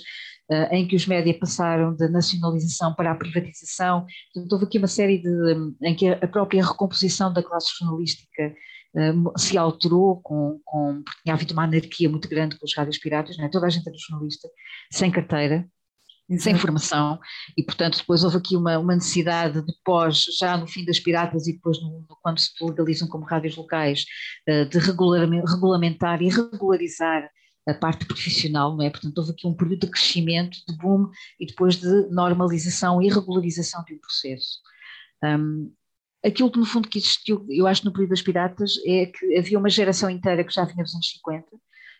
[0.49, 4.05] uh, em que os médias passaram da nacionalização para a privatização.
[4.33, 5.75] Portanto, houve aqui uma série de.
[5.81, 8.53] em que a própria recomposição da classe jornalística
[8.95, 12.97] uh, se alterou, com, com, porque tinha havido uma anarquia muito grande com os rádios
[12.97, 13.47] piratas, é?
[13.47, 14.49] toda a gente era jornalista,
[14.91, 15.65] sem carteira,
[16.29, 16.43] Exato.
[16.43, 17.19] sem formação,
[17.57, 21.47] e portanto depois houve aqui uma, uma, necessidade de pós, já no fim das piratas
[21.47, 24.05] e depois no, quando se legalizam como rádios locais,
[24.47, 27.27] uh, de regulamentar e regularizar
[27.67, 28.89] a parte profissional, não é?
[28.89, 33.83] Portanto houve aqui um período de crescimento, de boom e depois de normalização e regularização
[33.85, 34.59] de um processo.
[35.23, 35.71] Um,
[36.23, 39.57] aquilo que no fundo que existiu, eu acho no período das piratas, é que havia
[39.57, 41.47] uma geração inteira que já vinha dos anos 50,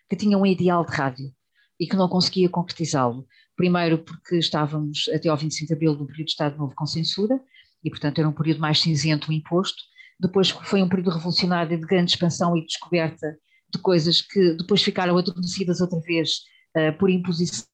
[0.08, 1.32] que tinha um ideal de rádio
[1.78, 3.26] e que não conseguia concretizá-lo.
[3.60, 7.38] Primeiro porque estávamos até ao 25 de abril num período de Estado Novo com censura,
[7.84, 9.82] e portanto era um período mais cinzento imposto.
[10.18, 13.36] Depois foi um período revolucionário de grande expansão e descoberta
[13.70, 16.38] de coisas que depois ficaram adormecidas outra vez
[16.74, 17.68] uh, por imposição,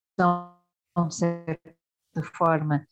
[1.06, 1.72] de certa
[2.36, 2.84] forma,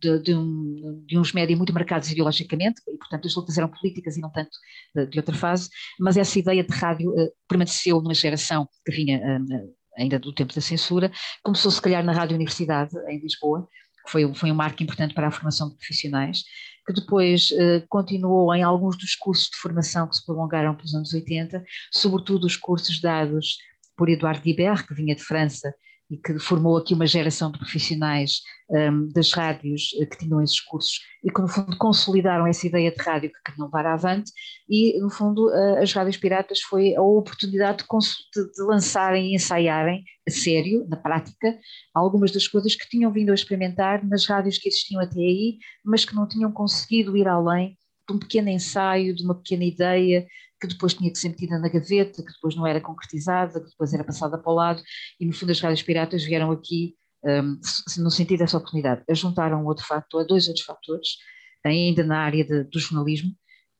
[0.00, 4.16] de, de, um, de, uns médias muito marcados ideologicamente, e portanto as lutas eram políticas
[4.16, 4.50] e não tanto
[4.92, 9.18] de, de outra fase, mas essa ideia de rádio uh, permaneceu numa geração que vinha
[9.18, 11.10] uh, ainda do tempo da censura,
[11.42, 13.68] começou se calhar na Rádio Universidade, em Lisboa,
[14.04, 16.44] que foi, foi um marco importante para a formação de profissionais,
[16.86, 21.12] que depois eh, continuou em alguns dos cursos de formação que se prolongaram pelos anos
[21.12, 23.58] 80, sobretudo os cursos dados
[23.94, 25.74] por Eduardo Guibert, que vinha de França
[26.10, 28.40] e que formou aqui uma geração de profissionais
[28.70, 32.90] um, das rádios eh, que tinham esses cursos e que no fundo consolidaram essa ideia
[32.90, 34.30] de rádio que queriam levar avante
[34.68, 39.34] e no fundo uh, as rádios piratas foi a oportunidade de, de, de, lançarem e
[39.34, 41.58] ensaiarem a sério, na prática,
[41.94, 46.04] algumas das coisas que tinham vindo a experimentar nas rádios que existiam até aí, mas
[46.04, 47.76] que não tinham conseguido ir além
[48.08, 50.26] de um pequeno ensaio, de uma pequena ideia,
[50.60, 53.92] que depois tinha que ser metida na gaveta, que depois não era concretizada, que depois
[53.92, 54.82] era passada para o lado,
[55.20, 56.94] e no fundo as rádios piratas vieram aqui
[57.24, 57.60] um,
[57.98, 59.02] no sentido dessa oportunidade.
[59.10, 61.16] Juntaram outro fator, dois outros fatores,
[61.64, 63.30] ainda na área de, do jornalismo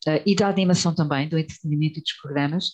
[0.06, 2.72] uh, e da animação também, do entretenimento e dos programas,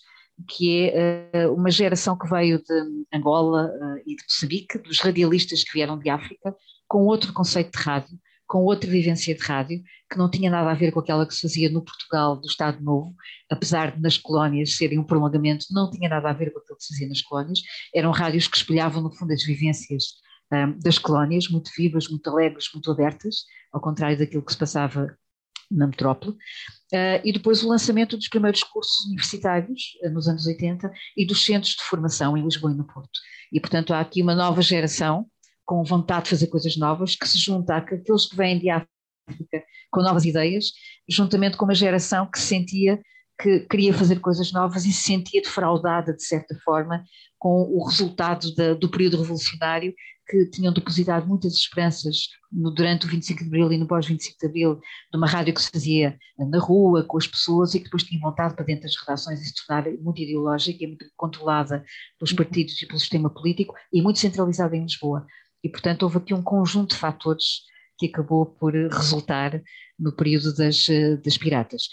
[0.49, 5.63] que é uh, uma geração que veio de Angola uh, e de Moçambique, dos radialistas
[5.63, 6.55] que vieram de África,
[6.89, 9.83] com outro conceito de rádio, com outra vivência de rádio,
[10.15, 12.81] que não tinha nada a ver com aquela que se fazia no Portugal do Estado
[12.81, 13.13] Novo,
[13.51, 16.85] apesar de nas colónias serem um prolongamento, não tinha nada a ver com aquilo que
[16.85, 17.61] se fazia nas colónias,
[17.93, 20.05] eram rádios que espelhavam no fundo as vivências
[20.53, 25.19] um, das colónias, muito vivas, muito alegres, muito abertas, ao contrário daquilo que se passava
[25.69, 30.93] na metrópole, uh, e depois o lançamento dos primeiros cursos universitários, uh, nos anos 80,
[31.17, 33.19] e dos centros de formação em Lisboa e no Porto.
[33.53, 35.27] E, portanto, há aqui uma nova geração
[35.65, 38.71] com vontade de fazer coisas novas, que se junta àqueles que vêm de
[39.91, 40.73] Com novas ideias,
[41.09, 43.01] juntamente com uma geração que sentia
[43.41, 47.05] que queria fazer coisas novas e se sentia defraudada, de certa forma,
[47.39, 49.93] com o resultado do período revolucionário,
[50.27, 54.47] que tinham depositado muitas esperanças no, durante o 25 de Abril e no pós-25 de
[54.47, 58.05] Abril, de uma rádio que se fazia na rua, com as pessoas, e que depois
[58.05, 61.85] tinha voltado para dentro das redações e se tornar muito ideológica e muito controlada
[62.19, 62.37] pelos uhum.
[62.37, 65.27] partidos e pelo sistema político, e muito centralizada em Lisboa.
[65.63, 67.63] E, portanto, houve aqui um conjunto de fatores
[68.09, 69.63] que acabou por resultar
[69.99, 70.87] no período das,
[71.23, 71.89] das piratas.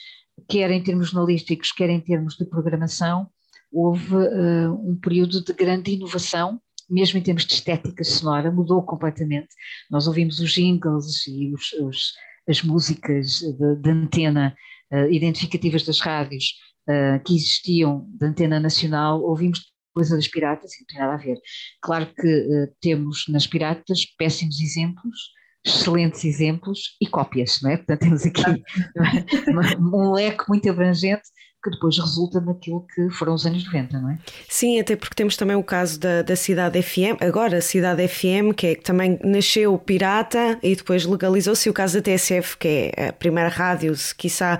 [0.48, 3.30] Quer em termos jornalísticos, quer em termos de programação,
[3.72, 9.50] houve uh, um período de grande inovação, mesmo em termos de estética sonora, mudou completamente.
[9.90, 12.14] Nós ouvimos os jingles e os, os,
[12.48, 14.54] as músicas de, de antena
[14.92, 16.56] uh, identificativas das rádios
[16.90, 21.38] uh, que existiam de antena nacional, ouvimos coisa das piratas, não tem nada a ver.
[21.82, 25.32] Claro que temos nas piratas péssimos exemplos,
[25.66, 27.78] excelentes exemplos e cópias, não é?
[27.78, 28.44] Portanto, temos aqui
[29.80, 31.30] um leque muito abrangente
[31.64, 34.18] que depois resulta naquilo que foram os anos 90, não é?
[34.50, 38.56] Sim, até porque temos também o caso da, da Cidade FM, agora a Cidade FM,
[38.58, 42.92] que, é, que também nasceu pirata e depois legalizou-se, e o caso da TSF, que
[42.96, 44.58] é a primeira rádio, quiçá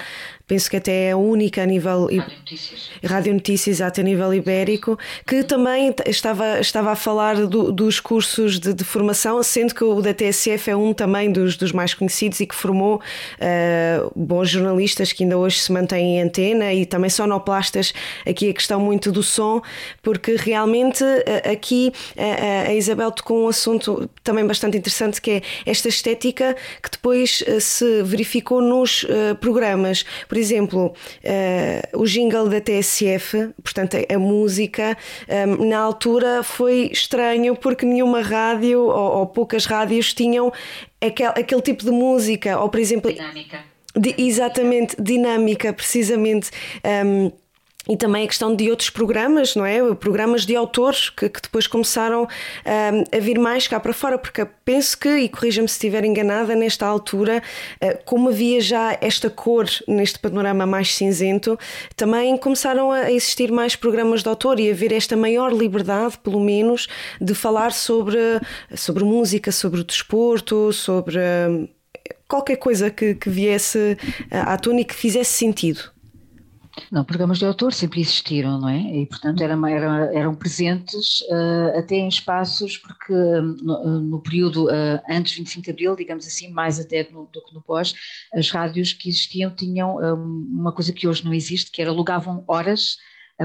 [0.52, 2.08] penso que até é a única a nível.
[2.08, 2.90] Rádio Notícias.
[3.06, 8.74] Rádio Notícias, a nível ibérico, que também estava, estava a falar do, dos cursos de,
[8.74, 12.46] de, formação, sendo que o da TSF é um também dos, dos mais conhecidos e
[12.46, 17.94] que formou uh, bons jornalistas que ainda hoje se mantêm em antena e também sonoplastas.
[18.28, 19.62] Aqui a questão muito do som,
[20.02, 25.42] porque realmente uh, aqui uh, a Isabel tocou um assunto também bastante interessante que é
[25.66, 29.06] esta estética que depois se verificou nos
[29.40, 30.04] programas.
[30.28, 30.94] Por exemplo,
[31.94, 34.98] o jingle da TSF, portanto, a, a música,
[35.60, 40.52] na altura foi estranho porque nenhuma rádio ou, ou poucas rádios tinham
[41.02, 43.12] aquele, aquele tipo de música, ou por exemplo.
[43.12, 43.60] Dinâmica.
[43.94, 46.50] De, exatamente, dinâmica, precisamente.
[47.06, 47.32] Um,
[47.90, 49.96] e também a questão de outros programas, não é?
[49.96, 54.46] Programas de autores que, que depois começaram um, a vir mais cá para fora, porque
[54.64, 57.42] penso que, e corrija-me se estiver enganada, nesta altura,
[57.82, 61.58] uh, como havia já esta cor neste panorama mais cinzento,
[61.96, 66.40] também começaram a existir mais programas de autor e a haver esta maior liberdade, pelo
[66.40, 66.88] menos,
[67.20, 68.20] de falar sobre,
[68.76, 71.20] sobre música, sobre o desporto, sobre.
[72.28, 73.98] Qualquer coisa que, que viesse
[74.30, 75.92] à tona e que fizesse sentido.
[76.92, 78.80] Não, programas de autor sempre existiram, não é?
[78.80, 85.02] E, portanto, eram, eram, eram presentes uh, até em espaços, porque no, no período uh,
[85.10, 87.94] antes de 25 de Abril, digamos assim, mais até no, do que no pós,
[88.34, 92.44] as rádios que existiam tinham um, uma coisa que hoje não existe, que era alugavam
[92.48, 92.98] horas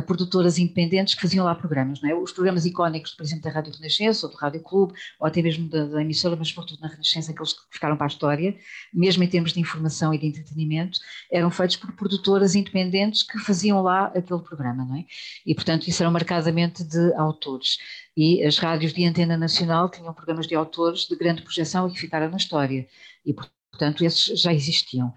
[0.02, 2.14] produtoras independentes que faziam lá programas, não é?
[2.14, 5.68] Os programas icónicos, por exemplo, da Rádio Renascença ou do Rádio Clube, ou até mesmo
[5.68, 8.56] da, da emissora, mas sobretudo na Renascença, aqueles que ficaram para a história,
[8.92, 10.98] mesmo em termos de informação e de entretenimento,
[11.30, 15.04] eram feitos por produtoras independentes que faziam lá aquele programa, não é?
[15.44, 17.78] E, portanto, isso era marcadamente de autores.
[18.16, 22.00] E as rádios de antena nacional tinham programas de autores de grande projeção e que
[22.00, 22.86] ficaram na história.
[23.24, 25.12] E, portanto, esses já existiam.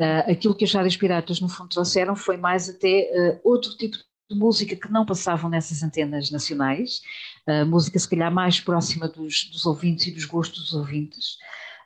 [0.00, 3.96] Uh, aquilo que as rádios piratas, no fundo, trouxeram foi mais até uh, outro tipo
[3.96, 7.02] de música que não passavam nessas antenas nacionais,
[7.46, 11.36] uh, música se calhar mais próxima dos, dos ouvintes e dos gostos dos ouvintes.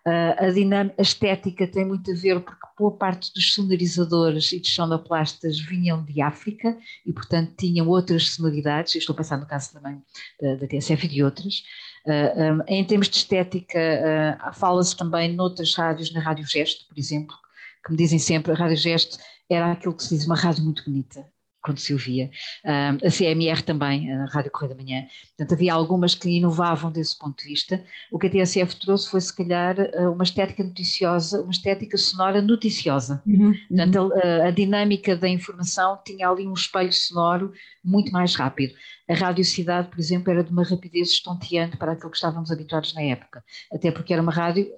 [0.06, 4.60] Uh, a, dinâmica, a estética tem muito a ver porque boa parte dos sonorizadores e
[4.60, 8.94] dos sonoplastas vinham de África e, portanto, tinham outras sonoridades.
[8.94, 10.00] estou a pensar no caso também
[10.40, 11.64] da, da TSF e de outras.
[12.06, 13.78] Uh, um, em termos de estética,
[14.54, 17.36] fala-se também noutras rádios, na Rádio Gesto, por exemplo,
[17.84, 19.18] que me dizem sempre a Rádio Gesto
[19.50, 21.26] era aquilo que se diz uma rádio muito bonita
[21.62, 22.30] quando se ouvia.
[22.64, 25.06] Uh, a CMR também, a Rádio Correio da Manhã.
[25.36, 27.84] Portanto, havia algumas que inovavam desse ponto de vista.
[28.10, 32.40] O que a TSF trouxe foi, se calhar, ah, uma estética noticiosa, uma estética sonora
[32.40, 33.22] noticiosa.
[33.26, 34.42] Uhum, Portanto, uhum.
[34.44, 37.52] A, a, dinâmica da informação tinha ali um espelho sonoro
[37.84, 38.74] muito mais rápido.
[39.08, 43.02] A radiocidade, por exemplo, era de uma rapidez estonteante para aquilo que estávamos habituados na
[43.02, 43.42] época,
[43.72, 44.70] até porque era uma rádio,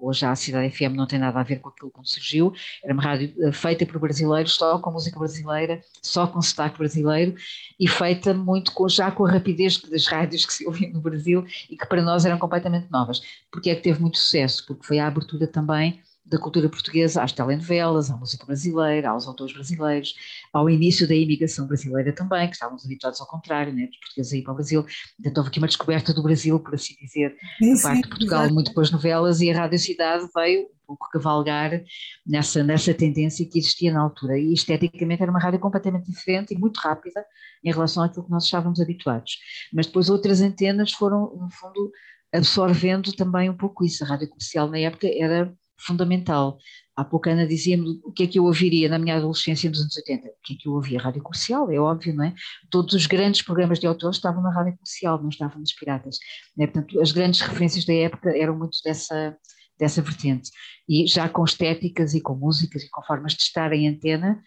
[0.00, 3.02] hoje a Cidade FM não tem nada a ver com aquilo que surgiu, era uma
[3.02, 7.36] rádio eh, feita por brasileiros, só com música brasileira, só com sotaque brasileiro
[7.78, 11.44] e feita muito com, já com a rapidez das rádios que se ouviam no Brasil
[11.70, 13.22] e que para nós eram completamente novas.
[13.52, 14.66] Porque é que teve muito sucesso?
[14.66, 19.54] Porque foi a abertura também da cultura portuguesa às telenovelas, à música brasileira, aos autores
[19.54, 20.14] brasileiros,
[20.52, 24.36] ao início da imigração brasileira também, que estávamos habituados ao contrário, né, dos portugueses a
[24.36, 24.84] ir para o Brasil.
[25.20, 28.54] Então houve aqui uma descoberta do Brasil, por assim dizer, sim, parte de Portugal, exatamente.
[28.54, 31.82] muito depois novelas, e a Rádio Cidade veio um pouco cavalgar
[32.26, 34.38] nessa, nessa tendência que existia na altura.
[34.38, 37.24] E esteticamente era uma rádio completamente diferente e muito rápida
[37.64, 39.38] em relação àquilo que nós estávamos habituados.
[39.72, 41.90] Mas depois outras antenas foram, no fundo,
[42.32, 44.04] absorvendo também um pouco isso.
[44.04, 46.58] A rádio comercial na época era fundamental.
[46.96, 49.96] Há pouco Ana dizia-me o que é que eu ouviria na minha adolescência nos anos
[49.96, 50.28] 80.
[50.28, 50.98] O que é que eu ouvia?
[50.98, 52.34] Rádio comercial, é óbvio, não é?
[52.70, 56.18] Todos os grandes programas de autores estavam na rádio comercial, não estavam nos piratas.
[56.58, 56.66] É?
[56.66, 59.36] Portanto, as grandes referências da época eram muito dessa,
[59.78, 60.50] dessa vertente.
[60.88, 64.42] E já com estéticas e com músicas e com formas de estar em antena,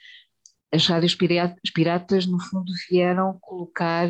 [0.72, 4.08] as rádios piratas, no fundo, vieram colocar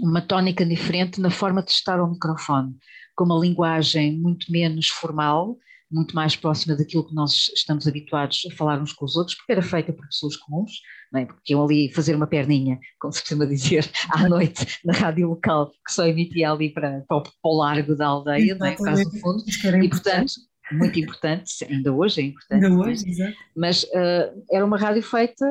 [0.00, 2.76] uma tónica diferente na forma de estar ao microfone,
[3.14, 5.58] com uma linguagem muito menos formal,
[5.90, 9.52] muito mais próxima daquilo que nós estamos habituados a falar uns com os outros, porque
[9.52, 10.72] era feita por pessoas comuns,
[11.12, 11.26] não é?
[11.26, 15.70] porque iam ali fazer uma perninha, como se costuma dizer, à noite, na rádio local,
[15.84, 18.76] que só emitia ali para, para, o, largo da aldeia, não é?
[18.76, 19.44] quase no fundo,
[19.82, 20.32] e portanto,
[20.72, 23.36] muito importante, ainda hoje é importante, ainda hoje, exato.
[23.56, 25.44] mas uh, era uma rádio feita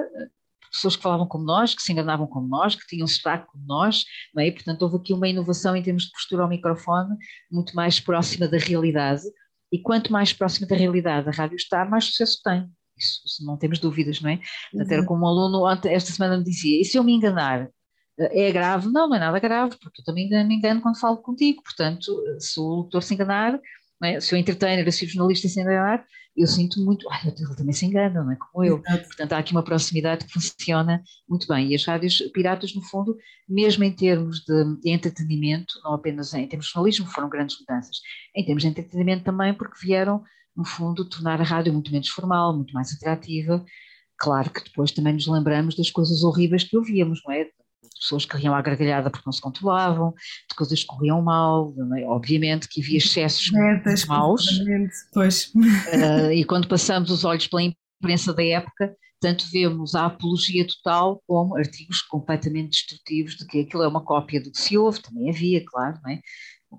[0.62, 3.65] por pessoas que falavam como nós, que se enganavam como nós, que tinham sotaque como
[3.65, 4.47] nós, não é?
[4.47, 7.15] E, portanto houve aqui uma inovação em termos de postura ao microfone,
[7.52, 9.23] muito mais próxima da realidade,
[9.72, 12.70] e quanto mais próxima da realidade a rádio está, mais sucesso tem.
[12.98, 14.40] Isso, isso não temos dúvidas, não é?
[14.80, 15.06] Até uhum.
[15.06, 17.70] como um aluno esta semana me dizia, e se eu me enganar,
[18.20, 18.88] eh, é grave?
[18.92, 22.60] Não, não é nada grave, porque eu também me engano quando falo contigo, portanto, se
[22.60, 23.60] o doutor se enganar,
[24.08, 24.19] é?
[24.19, 27.85] se o entertainer, se o jornalista se enganar, eu sinto muito, ai, ele também se
[27.85, 28.79] engana, não é como eu.
[28.79, 29.08] Exato.
[29.08, 31.71] Portanto, há aqui uma proximidade que funciona muito bem.
[31.71, 36.43] E as rádios piratas, no fundo, mesmo em termos de, de entretenimento, não apenas em,
[36.43, 37.97] em termos de jornalismo, foram grandes mudanças.
[38.33, 40.23] Em termos de entretenimento também, porque vieram,
[40.56, 43.63] no fundo, tornar a rádio muito menos formal, muito mais atrativa.
[44.17, 47.50] Claro que depois também nos lembramos das coisas horríveis que ouvíamos, não é?
[48.00, 50.13] Pessoas que riam à gargalhada porque não se controlavam,
[50.50, 52.06] de coisas que corriam mal, é?
[52.06, 54.45] obviamente que havia excessos Metas, maus.
[55.13, 55.52] Pois.
[55.56, 57.63] Uh, e quando passamos os olhos pela
[58.02, 63.83] imprensa da época, tanto vemos a apologia total como artigos completamente destrutivos de que aquilo
[63.83, 66.21] é uma cópia do que se ouve, também havia, claro, não é?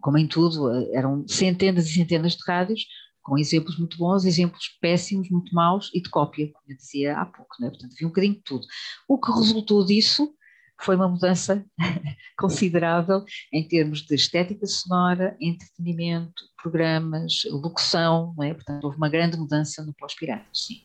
[0.00, 2.86] como em tudo, eram centenas e centenas de rádios,
[3.22, 7.26] com exemplos muito bons, exemplos péssimos, muito maus e de cópia, como eu dizia há
[7.26, 7.70] pouco, não é?
[7.70, 8.66] portanto havia um bocadinho de tudo.
[9.08, 10.32] O que resultou disso
[10.80, 11.64] foi uma mudança
[12.38, 18.54] considerável em termos de estética sonora, entretenimento, programas, locução, é?
[18.54, 20.82] portanto houve uma grande mudança no pós-pirata, sim.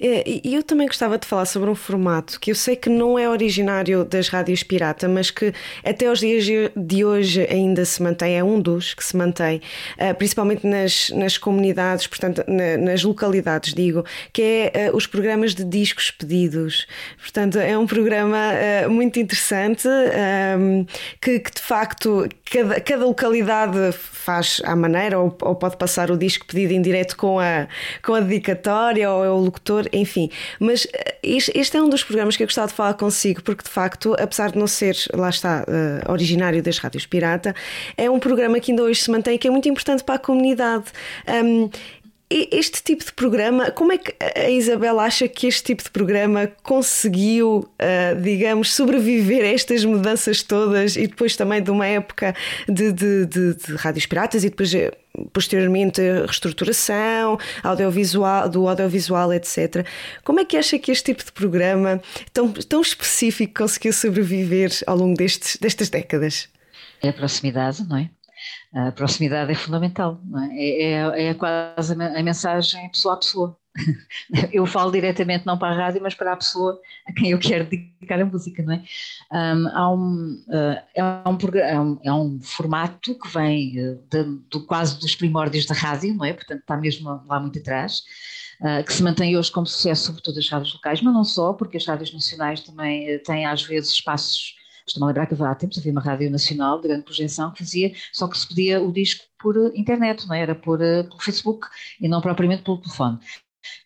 [0.00, 3.18] É, e eu também gostava de falar sobre um formato que eu sei que não
[3.18, 5.52] é originário das rádios pirata, mas que
[5.84, 6.44] até os dias
[6.76, 9.60] de hoje ainda se mantém, é um dos que se mantém,
[9.96, 15.64] eh, principalmente nas, nas comunidades, portanto, nas localidades, digo, que é eh, os programas de
[15.64, 16.86] discos pedidos.
[17.18, 19.88] Portanto, é um programa eh, muito interessante
[21.20, 26.16] que, que de facto cada, cada localidade faz à maneira, ou, ou pode passar o
[26.16, 27.66] disco pedido em direto com a,
[28.02, 29.61] com a dedicatória, ou é o locutor,
[29.92, 30.30] enfim.
[30.58, 33.70] Mas eh, este é um dos programas que eu gostava de falar consigo, porque de
[33.70, 37.54] facto, apesar de não ser, lá está, uh, originário das rádios pirata,
[37.96, 40.84] é um programa que ainda hoje se mantém que é muito importante para a comunidade.
[41.28, 41.70] Um,
[42.50, 46.50] este tipo de programa, como é que a Isabel acha que este tipo de programa
[46.62, 52.34] conseguiu, uh, digamos, sobreviver a estas mudanças todas e depois também de uma época
[52.66, 54.72] de, de, de, de rádios piratas e depois
[55.32, 59.86] posteriormente reestruturação, audiovisual, do audiovisual, etc.
[60.24, 62.00] Como é que acha que este tipo de programa
[62.32, 66.48] tão, tão específico conseguiu sobreviver ao longo destes, destas décadas?
[67.02, 68.10] É a proximidade, não é?
[68.74, 70.64] A proximidade é fundamental, é?
[70.64, 73.61] É, é, é, quase a mensagem pessoa a pessoa.
[74.52, 77.64] Eu falo diretamente não para a rádio, mas para a pessoa a quem eu quero
[77.64, 78.82] dedicar a música, não é?
[79.32, 84.24] Um, há um, uh, é, um, é, um, é um formato que vem uh, de,
[84.50, 86.32] do, quase dos primórdios da rádio, não é?
[86.32, 88.02] Portanto, está mesmo lá muito atrás.
[88.60, 91.76] Uh, que se mantém hoje como sucesso, sobretudo as rádios locais, mas não só, porque
[91.76, 94.54] as rádios nacionais também têm às vezes espaços
[94.86, 97.92] Estou-me a lembrar que há tempos havia uma rádio nacional de grande projeção que fazia,
[98.12, 100.40] só que se pedia o disco por eh, internet, não é?
[100.40, 100.78] era por,
[101.20, 101.66] Facebook
[102.00, 103.18] e não propriamente pelo telefone.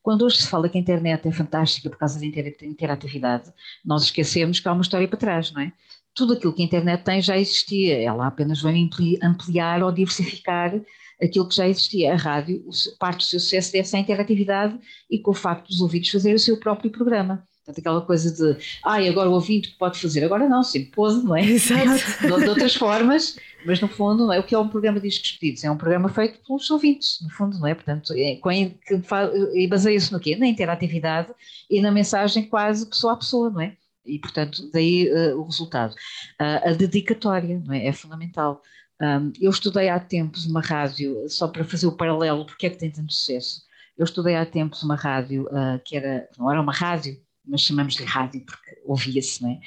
[0.02, 3.52] Quando hoje se fala que a internet é fantástica por causa da interatividade,
[3.84, 5.72] nós esquecemos que há uma história para trás, não é?
[6.14, 8.88] Tudo aquilo que a internet tem já existia, ela apenas vem
[9.22, 10.72] ampliar ou diversificar
[11.22, 12.14] aquilo que já existia.
[12.14, 12.64] A rádio,
[12.98, 14.78] parte do seu sucesso deve-se à interatividade
[15.10, 17.46] e com o facto dos ouvidos fazer o seu próprio programa.
[17.66, 21.24] Portanto, aquela coisa de, ai, ah, agora o ouvinte pode fazer, agora não, sempre pôs,
[21.24, 21.42] não é?
[21.44, 21.82] Exato.
[22.20, 23.36] De, de, outras formas,
[23.66, 24.38] mas no fundo, não é?
[24.38, 25.64] o que é um programa de discos pedidos?
[25.64, 27.74] É um programa feito pelos ouvintes, no fundo, não é?
[27.74, 28.38] Portanto, é,
[29.54, 30.36] e baseia-se no quê?
[30.36, 31.34] Na interatividade
[31.68, 33.76] e na mensagem quase pessoa a pessoa, não é?
[34.04, 35.92] E, portanto, daí uh, o resultado.
[36.40, 37.86] Uh, a dedicatória, não é?
[37.86, 38.62] É fundamental.
[39.02, 42.78] Um, eu estudei há tempos uma rádio, só para fazer o paralelo, porque é que
[42.78, 43.62] tem tanto sucesso.
[43.98, 48.04] Eu estudei há tempos uma rádio uh, que era, não era uma rádio, mas chamamos-lhe
[48.04, 49.58] rádio porque ouvia-se, é?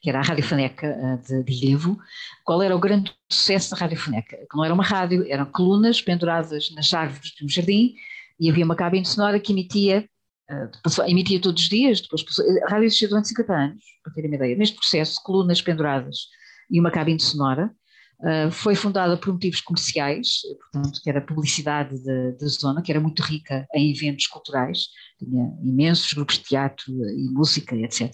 [0.00, 1.98] que era a Rádio Faneca eh, de, de Ilhevo.
[2.44, 4.36] Qual era o grande sucesso da Rádio Faneca?
[4.36, 7.94] Que não era uma rádio, eram colunas penduradas nas árvores de um jardim
[8.38, 10.08] e havia uma cabine sonora que emitia,
[10.50, 12.24] uh, emitia todos os dias, depois
[12.64, 14.56] a rádio existia durante 50 anos, para terem uma ideia.
[14.56, 16.28] Neste processo, colunas penduradas
[16.70, 17.72] e uma cabine sonora,
[18.20, 23.22] Uh, foi fundada por motivos comerciais, portanto, que era publicidade da zona, que era muito
[23.22, 24.88] rica em eventos culturais,
[25.18, 28.12] tinha imensos grupos de teatro e música, etc.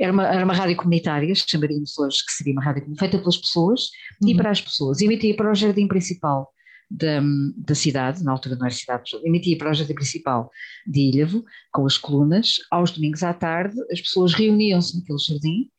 [0.00, 3.90] Era uma, era uma rádio comunitária, chamaríamos hoje que seria uma rádio feita pelas pessoas
[4.22, 4.30] uhum.
[4.30, 5.00] e para as pessoas.
[5.00, 6.50] Emitia para o jardim principal
[6.90, 7.20] da,
[7.56, 10.50] da cidade, na altura não era cidade, emitia para o jardim principal
[10.86, 12.56] de Ilhavo, com as colunas.
[12.70, 15.70] Aos domingos à tarde, as pessoas reuniam-se naquele jardim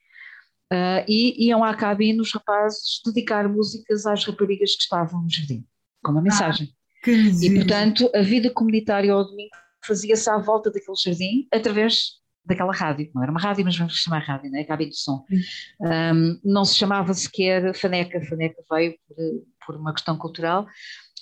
[0.73, 5.63] Uh, e iam à cabine os rapazes dedicar músicas às raparigas que estavam no jardim,
[6.03, 6.69] com uma ah, mensagem.
[7.05, 7.09] Ah,
[7.43, 9.51] e portanto, a vida comunitária ao domingo
[9.85, 14.23] fazia-se à volta daquele jardim através daquela rádio, não era uma rádio, mas vamos chamar
[14.23, 14.63] rádio, não é?
[14.63, 15.23] Cabine de som.
[15.79, 19.17] Um, não se chamava sequer Faneca, Faneca veio por,
[19.65, 20.65] por uma questão cultural,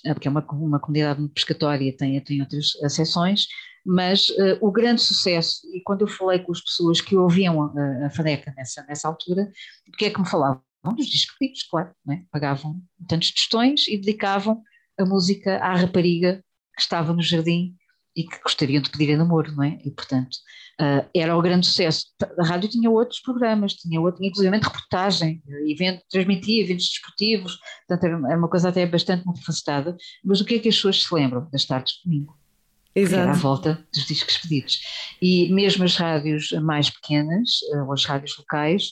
[0.08, 3.46] porque é uma, uma comunidade pescatória, tem, tem outras seções,
[3.84, 8.06] mas uh, o grande sucesso, e quando eu falei com as pessoas que ouviam a,
[8.06, 9.50] a Faneca nessa, nessa altura,
[9.88, 10.62] o que é que me falavam?
[10.96, 12.22] Dos discos claro, é?
[12.30, 14.62] pagavam tantos tostões e dedicavam
[14.98, 16.44] a música à rapariga
[16.74, 17.76] que estava no jardim
[18.16, 19.78] e que gostariam de pedir em namoro, não é?
[19.84, 20.36] E, portanto,
[20.80, 22.06] uh, era o grande sucesso.
[22.38, 28.30] A rádio tinha outros programas, tinha, outro, inclusive reportagem, evento, transmitia eventos desportivos, portanto, era,
[28.30, 29.96] era uma coisa até bastante multifacetada.
[30.24, 32.36] Mas o que é que as pessoas se lembram das tardes de domingo?
[32.94, 33.22] Exato.
[33.22, 34.80] Era à volta dos discos pedidos.
[35.20, 38.90] E mesmo as rádios mais pequenas, uh, ou as rádios locais,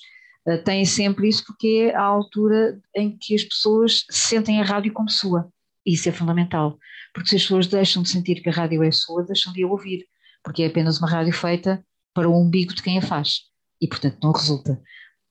[0.48, 4.92] uh, têm sempre isso porque é a altura em que as pessoas sentem a rádio
[4.92, 5.48] como sua.
[5.84, 6.78] Isso é fundamental
[7.12, 9.66] porque se as pessoas deixam de sentir que a rádio é sua, deixam de a
[9.66, 10.06] ouvir,
[10.42, 11.84] porque é apenas uma rádio feita
[12.14, 13.42] para o umbigo de quem a faz
[13.80, 14.80] e, portanto, não resulta.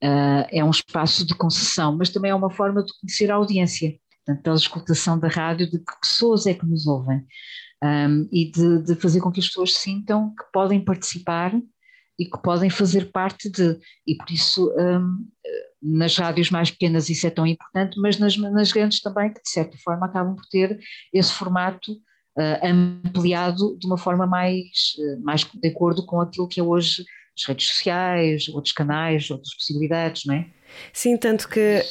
[0.04, 3.98] Uh, é um espaço de concessão, mas também é uma forma de conhecer a audiência,
[4.26, 7.26] portanto, pela escutação da rádio, de que pessoas é que nos ouvem
[7.84, 11.54] um, e de, de, fazer com que as pessoas sintam que podem participar
[12.18, 13.78] e que podem fazer parte de.
[14.06, 15.28] E por isso um,
[15.82, 19.50] nas rádios mais pequenas isso é tão importante, mas nas, nas grandes também, que de
[19.50, 20.80] certa forma acabam por ter
[21.14, 21.96] esse formato
[22.64, 27.04] ampliado de uma forma mais, uh, mais de acordo com aquilo que é hoje
[27.38, 30.46] as redes sociais, outros canais, outras possibilidades, não é?
[30.94, 31.84] Sim, tanto que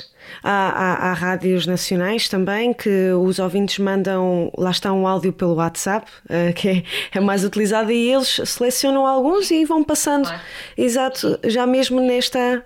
[0.42, 5.55] há, há, há, rádios nacionais também que os ouvintes mandam, lá está um áudio pelo
[5.55, 10.28] WhatsApp, uh, que é, é, mais utilizado, e eles selecionam alguns e vão passando.
[10.76, 12.64] Exato, já mesmo nesta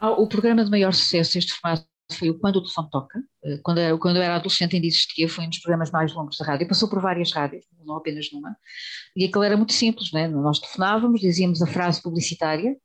[0.00, 3.22] ah, o programa de maior sucesso, este formato, foi o Quando o Telefone Toca.
[3.44, 6.36] Eh, quando eu, quando eu era adolescente ainda existia, foi um dos programas mais longos
[6.38, 8.56] da rádio, passou por várias rádios, não apenas numa,
[9.16, 10.28] e aquilo era muito simples, né?
[10.28, 12.76] nós telefonávamos, dizíamos a frase publicitária,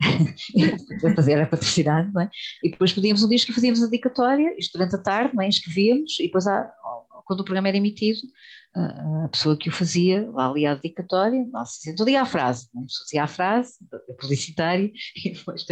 [1.00, 2.30] para fazer a patrocinado, é?
[2.62, 5.48] e depois pedíamos um disco e fazíamos a dedicatória, isto durante a tarde, é?
[5.48, 6.46] escrevíamos, e depois,
[7.30, 8.18] quando o programa era emitido,
[8.74, 12.82] a pessoa que o fazia, lá ali a dedicatória, lá se dizia a frase, né?
[13.04, 13.78] dizia a frase,
[14.20, 14.90] publicitária,
[15.24, 15.64] e depois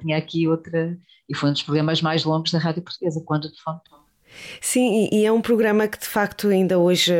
[0.00, 0.98] tinha aqui outra,
[1.28, 3.80] e foi um dos programas mais longos da rádio portuguesa, quando o telefone
[4.60, 7.12] Sim, e é um programa que de facto ainda hoje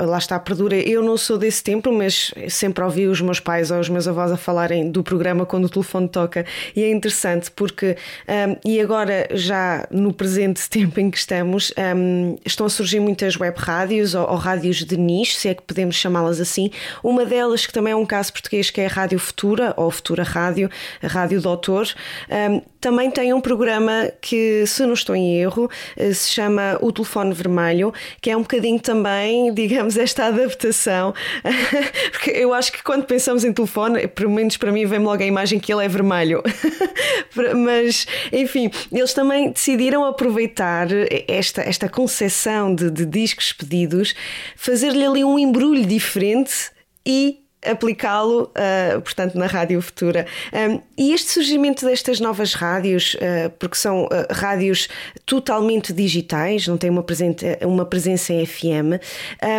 [0.00, 0.76] lá está perdura.
[0.76, 4.32] Eu não sou desse tempo, mas sempre ouvi os meus pais ou os meus avós
[4.32, 6.44] a falarem do programa quando o telefone toca
[6.74, 7.96] e é interessante porque
[8.28, 13.38] um, e agora já no presente tempo em que estamos um, estão a surgir muitas
[13.38, 16.70] web rádios ou, ou rádios de nicho, se é que podemos chamá-las assim.
[17.02, 20.22] Uma delas que também é um caso português que é a Rádio Futura ou Futura
[20.22, 20.70] Rádio,
[21.02, 21.86] a Rádio Doutor,
[22.50, 26.92] um, também tem um programa que, se não estou em erro, eh, se chama O
[26.92, 31.14] Telefone Vermelho, que é um bocadinho também, digamos, esta adaptação.
[32.12, 35.26] Porque eu acho que quando pensamos em telefone, pelo menos para mim, vem logo a
[35.26, 36.42] imagem que ele é vermelho.
[37.56, 40.88] Mas, enfim, eles também decidiram aproveitar
[41.28, 44.14] esta, esta concepção de, de discos pedidos,
[44.56, 46.70] fazer-lhe ali um embrulho diferente
[47.06, 50.26] e aplicá-lo, uh, portanto, na Rádio Futura.
[50.52, 54.88] Um, e este surgimento destas novas rádios, uh, porque são uh, rádios
[55.26, 57.04] totalmente digitais, não têm uma,
[57.62, 59.00] uma presença em FM,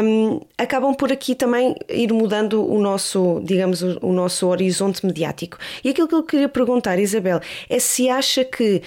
[0.03, 5.57] um, acabam por aqui também ir mudando o nosso, digamos, o, o, nosso horizonte mediático.
[5.83, 7.39] E aquilo que eu queria perguntar, Isabel,
[7.69, 8.81] é se acha que,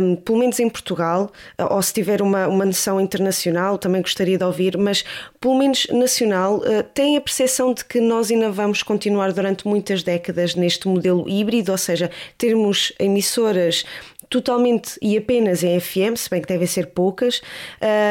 [0.00, 1.30] um, pelo menos em Portugal,
[1.70, 5.04] ou se tiver uma, uma noção internacional, também gostaria de ouvir, mas
[5.40, 6.62] pelo menos nacional,
[6.94, 11.78] tem a percepção de que nós vamos continuar durante muitas décadas neste modelo híbrido, ou
[11.78, 13.84] seja, termos emissoras
[14.32, 17.42] totalmente e apenas em FM, se bem que devem ser poucas,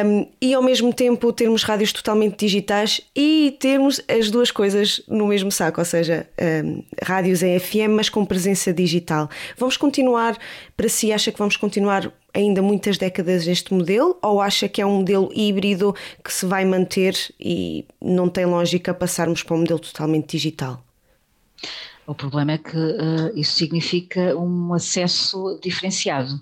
[0.06, 5.26] um, e ao mesmo tempo termos rádios totalmente digitais e termos as duas coisas no
[5.26, 6.28] mesmo saco, ou seja,
[6.64, 9.28] um, rádios em FM, mas com presença digital.
[9.58, 10.38] Vamos continuar,
[10.78, 14.86] para si, acha que vamos continuar ainda muitas décadas neste modelo ou acha que é
[14.86, 19.80] um modelo híbrido que se vai manter e não tem lógica passarmos para um modelo
[19.80, 20.84] totalmente digital?
[22.08, 26.36] O problema é que uh, isso significa um acesso diferenciado.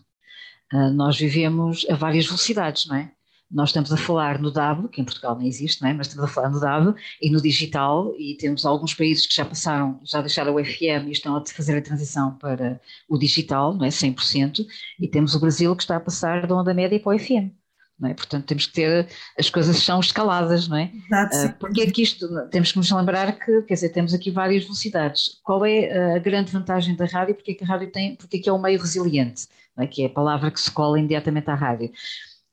[0.74, 3.12] Uh, nós vivemos a várias velocidades, não é?
[3.51, 5.93] Nós estamos a falar no DAB, que em Portugal não existe, não é?
[5.93, 9.43] mas estamos a falar no DAB e no digital, e temos alguns países que já
[9.43, 13.86] passaram, já deixaram o FM e estão a fazer a transição para o digital, não
[13.86, 13.89] é?
[13.89, 14.66] 100%,
[14.99, 17.51] e temos o Brasil que está a passar da onda média para o FM.
[18.04, 18.14] É?
[18.14, 20.89] Portanto, temos que ter, as coisas são escaladas, não é?
[21.06, 24.32] Exato, uh, porque é que isto, temos que nos lembrar que, quer dizer, temos aqui
[24.32, 25.39] várias velocidades.
[25.43, 27.36] Qual é a grande vantagem da rádio?
[27.36, 29.47] Porque é que a rádio tem, porque é que é um meio resiliente,
[29.78, 29.86] é?
[29.86, 31.91] que é a palavra que se cola imediatamente à rádio.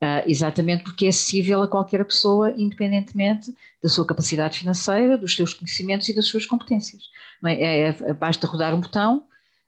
[0.02, 5.54] Uh, exatamente porque é acessível a qualquer pessoa, independentemente da sua capacidade financeira, dos seus
[5.54, 7.04] conhecimentos e das suas competências.
[7.44, 7.52] É?
[7.52, 9.24] É, é, basta rodar um botão,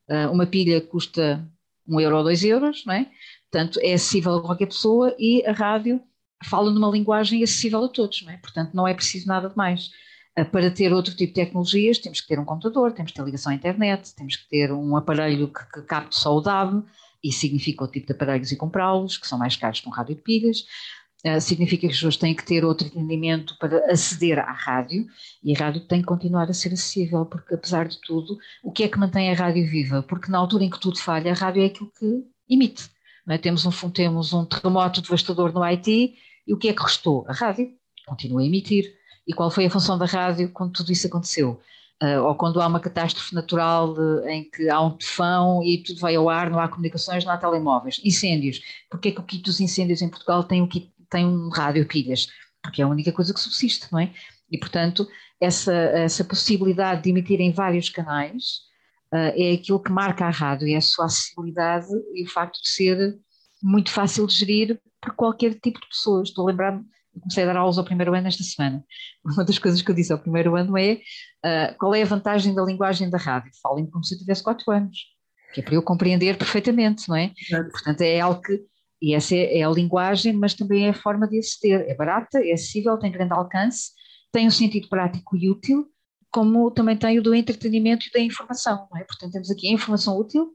[0.08, 1.42] uh, uma pilha custa
[1.86, 3.06] um euro ou dois euros, não é?
[3.50, 6.00] Portanto, é acessível a qualquer pessoa e a rádio
[6.44, 8.36] fala numa linguagem acessível a todos, não é?
[8.36, 9.90] Portanto, não é preciso nada de mais.
[10.38, 13.24] Uh, para ter outro tipo de tecnologias, temos que ter um computador, temos que ter
[13.24, 16.84] ligação à internet, temos que ter um aparelho que, que capte só o DAB,
[17.24, 20.14] isso significa o tipo de aparelhos e comprá-los, que são mais caros que um rádio
[20.14, 20.64] de pilhas.
[21.26, 25.06] uh, significa que as pessoas têm que ter outro entendimento para aceder à rádio
[25.42, 28.84] e a rádio tem que continuar a ser acessível, porque apesar de tudo, o que
[28.84, 30.02] é que mantém a rádio viva?
[30.02, 32.90] Porque na altura em que tudo falha, a rádio é aquilo que emite.
[33.28, 33.38] É?
[33.38, 36.14] Temos, um, temos um terremoto devastador no Haiti
[36.46, 37.26] e o que é que restou?
[37.28, 37.70] A rádio
[38.06, 38.96] continua a emitir.
[39.26, 41.60] E qual foi a função da rádio quando tudo isso aconteceu?
[42.02, 46.00] Uh, ou quando há uma catástrofe natural de, em que há um tufão e tudo
[46.00, 48.00] vai ao ar, não há comunicações, não há telemóveis.
[48.04, 48.60] Incêndios.
[48.88, 51.86] Porquê é que o kit dos incêndios em Portugal tem um, kit, tem um rádio
[51.86, 52.28] pilhas?
[52.62, 54.10] Porque é a única coisa que subsiste, não é?
[54.50, 55.06] E, portanto,
[55.40, 58.67] essa, essa possibilidade de emitir em vários canais
[59.12, 63.18] é aquilo que marca a rádio, é a sua acessibilidade e o facto de ser
[63.62, 66.28] muito fácil de gerir por qualquer tipo de pessoas.
[66.28, 66.84] Estou a lembrar-me
[67.18, 68.84] comecei a dar aulas ao primeiro ano esta semana.
[69.24, 70.94] Uma das coisas que eu disse ao primeiro ano é
[71.44, 73.50] uh, qual é a vantagem da linguagem da rádio?
[73.62, 74.96] Falem como se eu tivesse quatro anos,
[75.52, 77.32] que é para eu compreender perfeitamente, não é?
[77.36, 77.70] Exato.
[77.70, 78.60] Portanto, é algo que,
[79.00, 81.86] e essa é, é, a linguagem, mas também é a forma de aceder.
[81.88, 83.90] É barata, é acessível, tem grande alcance,
[84.32, 85.86] tem um sentido prático e útil,
[86.30, 89.04] como também tem o do entretenimento e da informação, é?
[89.04, 90.54] Portanto, temos aqui a informação útil,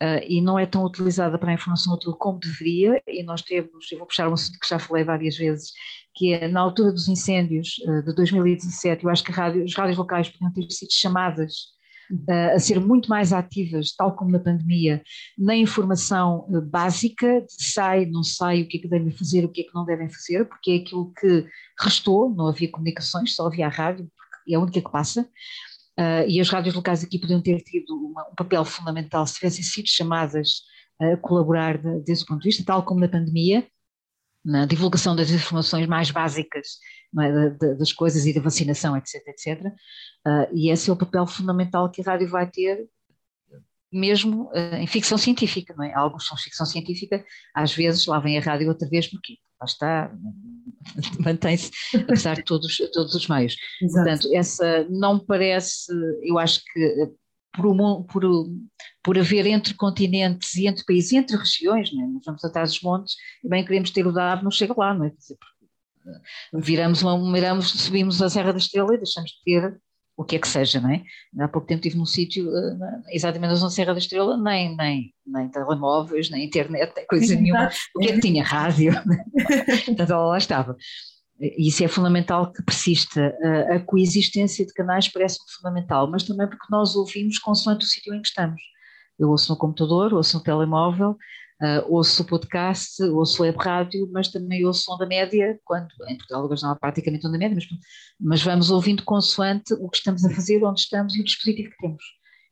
[0.00, 3.90] Uh, e não é tão utilizada para a informação útil como deveria, e nós temos,
[3.90, 5.72] eu vou puxar um assunto que já falei várias vezes,
[6.14, 9.98] que é na altura dos incêndios uh, de 2017, eu acho que rádio, as rádios
[9.98, 11.52] locais podiam ter sido chamadas
[12.12, 15.02] uh, a ser muito mais ativas, tal como na pandemia,
[15.36, 19.62] na informação básica, de sai, não sai, o que é que devem fazer, o que
[19.62, 21.44] é que não devem fazer, porque é aquilo que
[21.80, 24.08] restou, não havia comunicações, só havia a rádio,
[24.48, 25.28] é a única que passa,
[25.98, 29.64] Uh, e as rádios locais aqui podiam ter tido uma, um papel fundamental se tivessem
[29.64, 30.62] sido chamadas
[31.00, 33.66] a colaborar de, desse ponto de vista, tal como na pandemia,
[34.44, 36.78] na divulgação das informações mais básicas
[37.18, 39.66] é, de, de, das coisas e da vacinação, etc, etc.
[40.24, 42.88] Uh, e esse é o papel fundamental que a rádio vai ter
[43.92, 45.92] mesmo uh, em ficção científica, não é?
[45.94, 50.12] Alguns são ficção científica, às vezes lá vem a rádio outra vez, porque lá está,
[51.24, 53.56] mantém-se, apesar de todos, todos os meios.
[53.82, 54.04] Exato.
[54.04, 55.92] Portanto, essa não parece,
[56.22, 57.10] eu acho que eh,
[57.54, 58.22] por, por,
[59.02, 62.06] por haver entre continentes e entre países e entre regiões, não é?
[62.08, 65.06] nós vamos atrás dos montes e bem queremos ter o dado, não chega lá, não
[65.06, 65.10] é?
[65.10, 65.36] Dizer,
[66.06, 69.80] eh, viramos, uma, viramos, subimos a Serra da Estrela e deixamos de ter
[70.18, 71.04] o que é que seja, não é?
[71.38, 75.14] Há pouco tempo estive num sítio, uh, exatamente na zona Serra da Estrela, nem, nem,
[75.24, 77.70] nem telemóveis, nem internet, nem coisa nenhuma.
[77.94, 78.42] O que é que tinha?
[78.42, 78.92] Rádio.
[79.86, 80.76] Portanto, ela lá estava.
[81.40, 83.32] E isso é fundamental que persista.
[83.70, 88.20] A coexistência de canais parece-me fundamental, mas também porque nós ouvimos consoante o sítio em
[88.20, 88.60] que estamos.
[89.16, 91.16] Eu ouço no computador, ouço no telemóvel,
[91.60, 96.60] Uh, ouço podcast, ouço web rádio, mas também ouço onda média, quando em Portugal agora
[96.62, 97.66] não há praticamente onda média, mas,
[98.20, 101.76] mas vamos ouvindo consoante o que estamos a fazer, onde estamos e o dispositivo que
[101.78, 102.02] temos.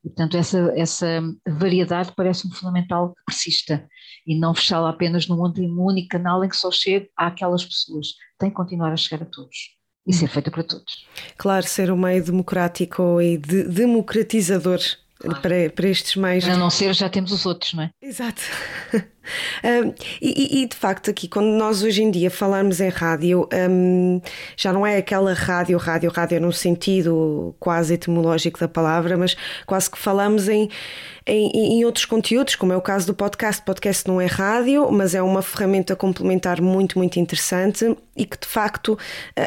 [0.04, 3.88] E, portanto, essa, essa variedade parece-me fundamental que persista
[4.26, 8.08] e não fechá-la apenas num, único canal em que só chegue àquelas pessoas.
[8.38, 9.56] Tem que continuar a chegar a todos
[10.06, 11.06] e ser feita para todos.
[11.36, 14.78] Claro, ser um meio democrático e de democratizador
[15.18, 15.40] Claro.
[15.40, 16.44] Para, para estes mais.
[16.44, 17.90] Para não ser, já temos os outros, não é?
[18.02, 18.42] Exato.
[19.64, 24.20] um, e, e, de facto, aqui, quando nós hoje em dia falamos em rádio, um,
[24.56, 29.90] já não é aquela rádio, rádio, rádio no sentido quase etimológico da palavra, mas quase
[29.90, 30.68] que falamos em
[31.26, 33.60] em, em, outros conteúdos, como é o caso do podcast.
[33.62, 38.46] Podcast não é rádio, mas é uma ferramenta complementar muito, muito interessante e que de
[38.46, 38.96] facto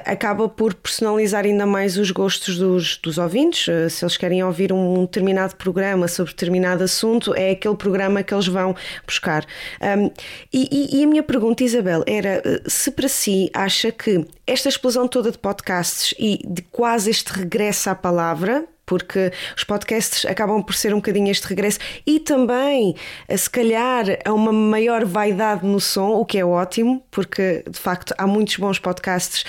[0.06, 3.68] acaba por personalizar ainda mais os gostos dos, dos ouvintes.
[3.70, 8.34] Eh, se eles querem ouvir um determinado programa sobre determinado assunto, é aquele programa que
[8.34, 8.76] eles vão
[9.08, 9.46] buscar.
[9.82, 10.12] Um,
[10.54, 15.08] e, e, a minha pergunta, Isabel, era eh, se para si acha que esta explosão
[15.08, 20.74] toda de podcasts e de quase este regresso à palavra porque os podcasts acabam por
[20.74, 22.96] ser um bocadinho este regresso e também,
[23.28, 27.78] eh, se calhar, a uma maior vaidade no som, o que é ótimo, porque de
[27.78, 29.46] facto há muitos bons podcasts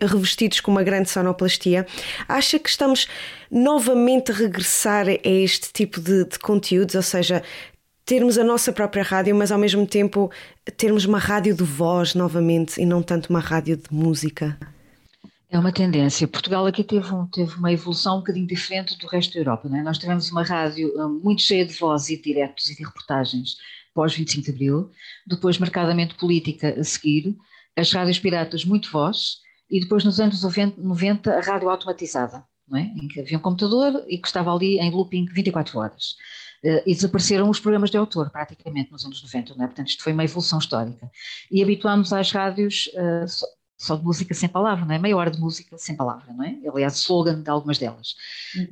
[0.00, 1.84] revestidos com uma grande sonoplastia.
[2.28, 3.08] Acha que estamos
[3.50, 7.42] novamente a regressar a este tipo de, de conteúdos, ou seja,
[8.08, 10.32] termos a nossa própria rádio, mas ao mesmo tempo
[10.78, 14.58] termos uma rádio de voz novamente e não tanto uma rádio de música?
[15.50, 16.26] É uma tendência.
[16.26, 19.68] Portugal aqui teve, um, teve uma evolução um bocadinho diferente do resto da Europa.
[19.68, 19.82] É?
[19.82, 23.56] Nós tivemos uma rádio hum, muito cheia de vozes e de diretos e de reportagens
[23.94, 24.90] pós 25 de Abril,
[25.26, 27.36] depois marcadamente política a seguir,
[27.76, 29.40] as rádios piratas muito voz,
[29.70, 32.42] e depois nos anos 90 a rádio automatizada,
[32.74, 32.80] é?
[32.80, 36.14] em que havia um computador e que estava ali em looping 24 horas.
[36.64, 39.68] Uh, e desapareceram os programas de autor, praticamente, nos anos 90, não é?
[39.68, 41.10] Portanto, isto foi uma evolução histórica.
[41.50, 43.26] E habituámos às rádios uh,
[43.78, 44.98] só de música sem palavra, não é?
[44.98, 46.58] Meia hora de música sem palavra, não é?
[46.68, 48.16] Aliás, slogan de algumas delas.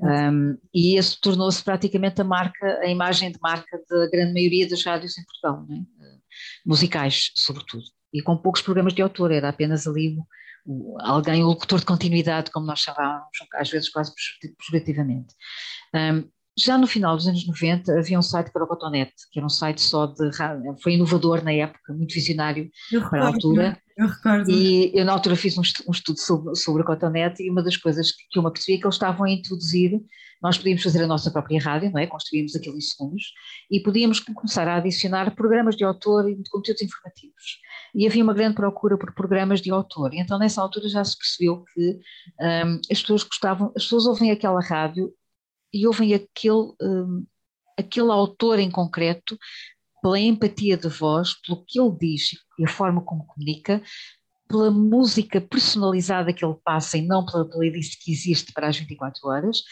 [0.03, 4.85] Um, e isso tornou-se praticamente a marca, a imagem de marca da grande maioria das
[4.85, 5.79] rádios em Portugal, não é?
[5.79, 6.21] Uh,
[6.67, 7.85] musicais, sobretudo.
[8.13, 10.27] e com poucos programas de autor, era apenas ali o,
[10.67, 14.13] o, alguém, o locutor de continuidade, como nós chamávamos, às vezes quase
[14.59, 15.35] pejorativamente.
[15.95, 16.29] Um,
[16.59, 19.51] já no final dos anos 90 havia um site para o Cotonete, que era um
[19.51, 20.31] site só de
[20.83, 23.83] foi inovador na época, muito visionário eu para recordo, a altura.
[23.97, 24.51] Eu recordo.
[24.51, 28.11] E eu na altura fiz um estudo, sobre, sobre o Cotonete e uma das coisas
[28.11, 30.01] que, que eu me apercebi é que eles estavam a introduzir,
[30.43, 32.07] nós podíamos fazer a nossa própria rádio, não é?
[32.07, 33.33] Construímos aquilo em segundos
[33.71, 37.59] e podíamos começar a adicionar programas de autor e de conteúdos informativos.
[37.95, 40.15] E havia uma grande procura por programas de autor.
[40.15, 41.99] E então nessa altura já se percebeu que
[42.41, 45.13] um, as pessoas gostavam, as pessoas ouvem aquela rádio
[45.77, 47.25] e ouvem aquele, um,
[47.79, 49.39] aquele autor em concreto
[50.03, 53.83] pela empatia de voz, pelo que ele diz e a forma como comunica,
[54.49, 59.29] pela música personalizada que ele passa e não pela playlist que existe para as 24
[59.29, 59.63] horas,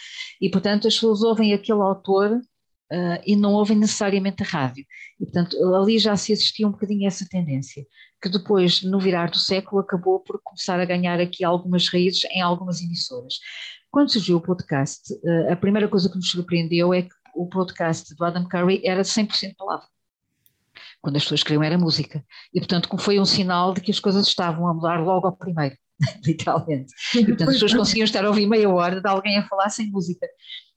[0.40, 4.84] e portanto as pessoas ouvem aquele autor uh, e não ouvem necessariamente a rádio.
[5.20, 7.86] E portanto ali já se assistia um bocadinho a essa tendência,
[8.20, 12.40] que depois, no virar do século, acabou por começar a ganhar aqui algumas raízes em
[12.40, 13.34] algumas emissoras.
[13.94, 18.12] Quando surgiu o podcast, eh, a primeira coisa que nos surpreendeu é que o podcast
[18.16, 19.86] do Adam Curry era 100% palavra.
[21.00, 22.20] Quando as pessoas queriam era música.
[22.52, 25.76] E, portanto, foi um sinal de que as coisas estavam a mudar logo ao primeiro,
[26.26, 26.92] literalmente.
[27.14, 29.88] E, portanto, as pessoas conseguiam estar a ouvir meia hora de alguém a falar sem
[29.92, 30.26] música.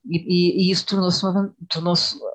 [0.10, 1.22] E, e, e isso tornou-se,
[1.70, 1.93] tornou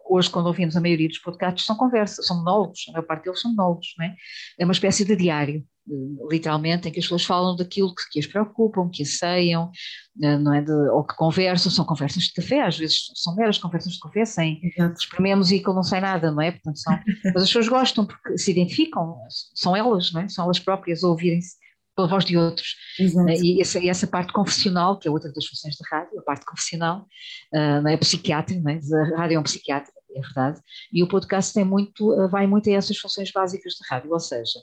[0.09, 3.41] hoje, quando ouvimos a maioria dos podcasts, são conversas, são monólogos, a maior parte deles
[3.41, 4.17] são monólogos, não é?
[4.59, 5.65] É uma espécie de diário
[6.31, 9.71] literalmente, em que as pessoas falam daquilo que, que as preocupam, que asseiam,
[10.23, 13.59] eh, não é de, ou que conversam, são conversas de café, às vezes são meras
[13.59, 14.61] conversas de café, sem
[14.97, 16.53] esprememos e que não sai nada, não é?
[16.53, 16.95] Portanto, são,
[17.35, 19.17] mas as pessoas gostam porque se identificam,
[19.55, 20.29] são elas, não é?
[20.29, 21.57] São elas próprias a ouvirem-se
[21.95, 22.77] pela voz de outros.
[22.99, 23.29] Exato.
[23.29, 26.23] Eh, e essa, e essa, parte confessional, que é outra das funções da rádio, a
[26.23, 27.07] parte confessional,
[27.53, 28.81] uh, não é psiquiátrica, não é?
[29.15, 30.61] A rádio é um psiquiatra, é verdade,
[30.93, 34.59] e o podcast tem muito, vai muito a essas funções básicas da rádio, ou seja,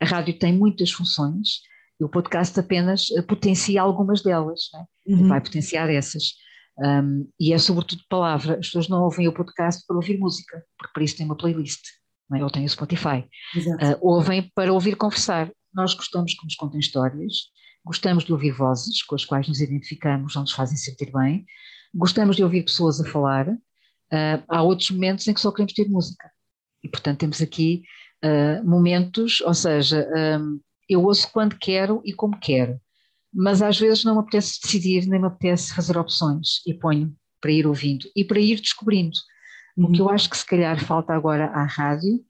[0.00, 1.60] a rádio tem muitas funções
[2.00, 5.12] e o podcast apenas eh, potencia algumas delas, é?
[5.12, 5.28] uhum.
[5.28, 6.34] vai potenciar essas.
[6.78, 10.92] Um, e é sobretudo palavra, as pessoas não ouvem o podcast para ouvir música, porque
[10.92, 11.82] para isso tem uma playlist,
[12.30, 12.44] não é?
[12.44, 13.26] ou tem o Spotify.
[13.56, 15.50] Uh, ouvem para ouvir conversar.
[15.74, 17.50] Nós gostamos que nos contem histórias,
[17.84, 21.46] gostamos de ouvir vozes com as quais nos identificamos, ou nos fazem sentir bem,
[21.94, 23.48] gostamos de ouvir pessoas a falar.
[23.48, 26.30] Uh, há outros momentos em que só queremos ter música.
[26.82, 27.82] E, portanto, temos aqui
[28.24, 30.08] uh, momentos, ou seja,
[30.40, 32.80] um, eu ouço quando quero e como quero,
[33.32, 37.52] mas às vezes não me apetece decidir, nem me apetece fazer opções e ponho para
[37.52, 39.16] ir ouvindo e para ir descobrindo.
[39.76, 42.24] O que eu acho que se calhar falta agora à rádio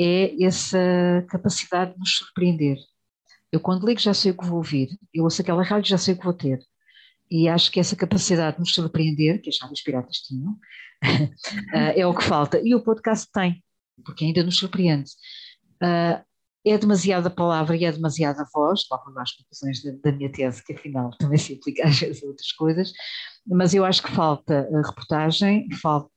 [0.00, 2.76] é essa capacidade de nos surpreender.
[3.52, 6.14] Eu quando ligo já sei o que vou ouvir, eu ouço aquela rádio já sei
[6.14, 6.60] o que vou ter.
[7.30, 10.56] E acho que essa capacidade de nos surpreender, que as rádios piratas tinham,
[11.96, 12.60] é o que falta.
[12.62, 13.62] E o podcast tem
[14.02, 15.10] porque ainda nos surpreende.
[15.82, 16.24] Uh,
[16.66, 21.10] é demasiada palavra e é demasiada voz, logo às conclusões da, minha tese, que afinal
[21.18, 22.92] também se aplica às vezes a outras coisas,
[23.46, 26.10] mas eu acho que falta reportagem, falta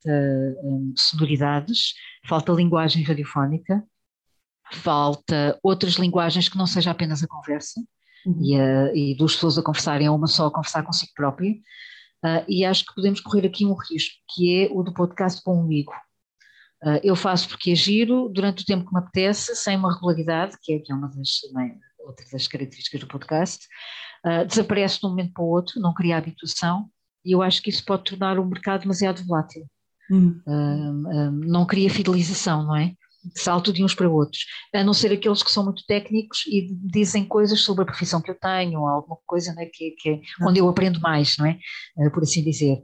[0.64, 1.94] um, sonoridades,
[2.26, 3.84] falta linguagem radiofónica,
[4.72, 7.82] falta outras linguagens que não seja apenas a conversa,
[8.26, 8.40] uhum.
[8.42, 12.46] e, a, e duas pessoas a conversarem, ou uma só a conversar consigo própria, uh,
[12.48, 15.64] e acho que podemos correr aqui um risco, que é o do podcast com um
[15.64, 15.92] amigo.
[16.84, 20.56] Uh, eu faço porque é giro, durante o tempo que me apetece, sem uma regularidade,
[20.62, 21.76] que é, que é uma das, é,
[22.06, 23.66] outra das características do podcast,
[24.26, 26.88] uh, desaparece de um momento para o outro, não cria habituação,
[27.26, 29.66] e eu acho que isso pode tornar o mercado demasiado volátil.
[30.10, 32.94] Uh, não cria fidelização, não é?
[33.36, 37.26] Salto de uns para outros, a não ser aqueles que são muito técnicos e dizem
[37.26, 40.60] coisas sobre a profissão que eu tenho, ou alguma coisa né, que, que é onde
[40.60, 41.60] eu aprendo mais, não é?
[42.14, 42.82] por assim dizer.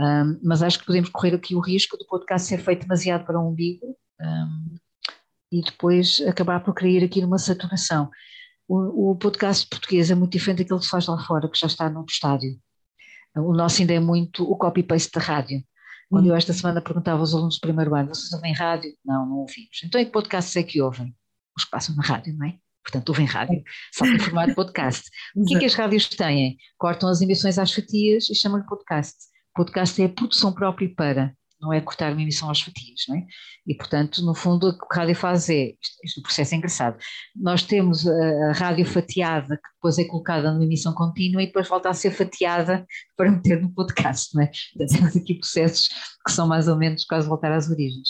[0.00, 3.38] Um, mas acho que podemos correr aqui o risco do podcast ser feito demasiado para
[3.38, 4.74] um umbigo um,
[5.52, 8.10] e depois acabar por cair aqui numa saturação.
[8.66, 11.66] O, o, podcast português é muito diferente daquele que se faz lá fora, que já
[11.66, 12.58] está num estádio.
[13.36, 15.62] O nosso ainda é muito o copy-paste da rádio.
[16.08, 18.96] Quando eu esta semana perguntava aos alunos do primeiro ano, vocês ouvem rádio?
[19.04, 19.82] Não, não ouvimos.
[19.84, 21.14] Então em que podcasts é que ouvem?
[21.56, 22.56] Os que passam na rádio, não é?
[22.82, 25.10] Portanto, ouvem rádio, só em formato podcast.
[25.36, 26.56] O que é que as rádios têm?
[26.78, 29.29] Cortam as emissões às fatias e chamam-lhe podcast
[29.60, 33.26] podcast é produção própria para, não é cortar uma emissão aos fatias, não é?
[33.66, 36.96] E, portanto, no fundo, o que a rádio faz é, este processo é engraçado,
[37.36, 41.68] nós temos a, a, rádio fatiada, que depois é colocada numa emissão contínua e depois
[41.68, 42.86] volta a ser fatiada
[43.16, 44.50] para meter no podcast, não é?
[44.72, 45.88] Portanto, temos aqui processos
[46.26, 48.08] que são mais ou menos quase voltar às origens.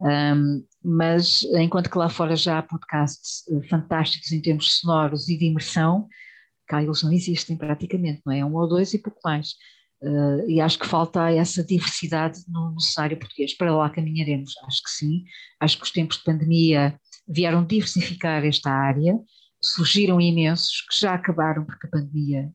[0.00, 5.36] Um, mas enquanto que lá fora já há podcasts uh, fantásticos em termos sonoros e
[5.36, 6.08] de imersão,
[6.68, 8.44] cá eles não existem praticamente, não é?
[8.44, 9.54] Um ou dois e pouco mais.
[10.00, 13.56] Uh, e acho que falta essa diversidade no, no cenário português.
[13.56, 15.24] Para lá caminharemos, acho que sim.
[15.60, 19.18] Acho que os tempos de pandemia vieram diversificar esta área,
[19.60, 22.50] surgiram imensos que já acabaram porque a pandemia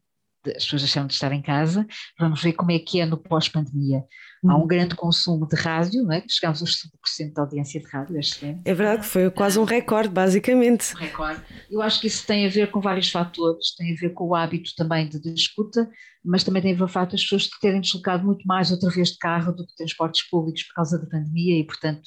[0.50, 1.86] as pessoas deixaram de estar em casa.
[2.20, 4.04] Vamos ver como é que é no pós-pandemia.
[4.46, 4.68] Há um uhum.
[4.68, 6.24] grande consumo de rádio, não é?
[6.28, 6.76] chegamos aos
[7.18, 8.62] 5% da audiência de rádio este ano.
[8.66, 10.94] É verdade, foi quase um recorde, basicamente.
[10.96, 11.42] Um recorde.
[11.72, 14.36] Eu acho que isso tem a ver com vários fatores, tem a ver com o
[14.36, 15.90] hábito também de, de escuta,
[16.26, 18.90] mas também tem a ver com o facto das pessoas terem deslocado muito mais outra
[18.90, 22.02] vez de carro do que transportes públicos por causa da pandemia e, portanto,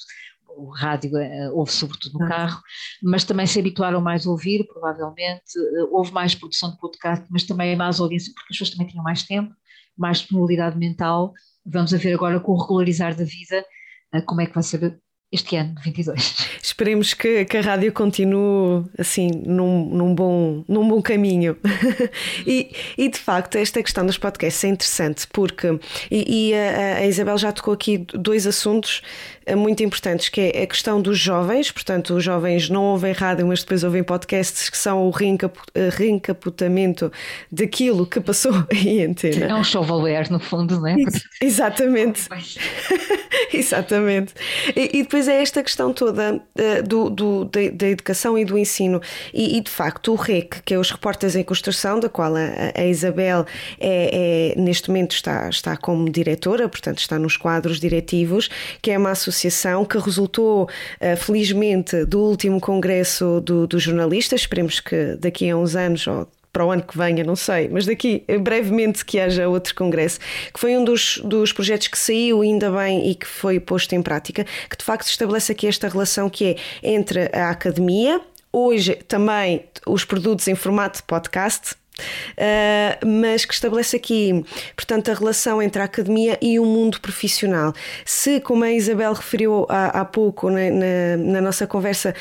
[0.57, 2.29] o rádio uh, ouve sobretudo no ah.
[2.29, 2.61] carro,
[3.01, 7.43] mas também se habituaram mais a ouvir, provavelmente, uh, houve mais produção de podcast, mas
[7.43, 9.53] também mais audiência, porque as pessoas também tinham mais tempo,
[9.97, 11.33] mais disponibilidade mental.
[11.65, 13.65] Vamos a ver agora com o regularizar da vida
[14.13, 14.99] uh, como é que vai ser
[15.29, 16.47] este ano, 22.
[16.63, 21.57] Esperemos que, que a rádio continue assim num, num, bom, num bom caminho.
[22.47, 27.05] e, e de facto, esta questão dos podcasts é interessante porque, e, e a, a,
[27.05, 29.01] Isabel já tocou aqui dois assuntos
[29.45, 33.47] eh, muito importantes, que é a questão dos jovens, portanto, os jovens não ouvem rádio,
[33.47, 37.11] mas depois ouvem podcasts que são o eh, reencaputamento
[37.51, 39.45] daquilo que passou em antena.
[39.45, 40.95] É um shovelware, no fundo, não é?
[41.41, 42.27] Exatamente.
[43.53, 44.33] Exatamente.
[44.75, 48.57] E, e, depois é esta questão toda uh, do, do da, da, educação e do
[48.57, 49.01] ensino.
[49.33, 52.49] E, e, de facto, o REC, que é os Repórteres em Construção, da qual a,
[52.75, 53.45] a Isabel
[53.79, 58.49] é, é, neste momento está, está como diretora, portanto, está nos quadros diretivos,
[58.81, 64.41] que é uma associação que resultou, uh, felizmente, do último congresso dos do jornalistas.
[64.41, 66.27] Esperemos que daqui a uns anos, ou
[66.57, 70.19] para o ano que venha, não sei, mas daqui brevemente que haja outro congresso,
[70.51, 74.01] que foi um dos, dos projetos que saiu ainda bem e que foi posto em
[74.01, 78.19] prática, que de facto estabelece aqui esta relação que é entre a academia,
[78.51, 84.45] hoje também os produtos em formato podcast, Uh, mas que estabelece aqui,
[84.75, 87.73] portanto, a relação entre a academia e o mundo profissional.
[88.05, 92.13] Se, como a Isabel referiu há, há pouco na, na, na nossa conversa,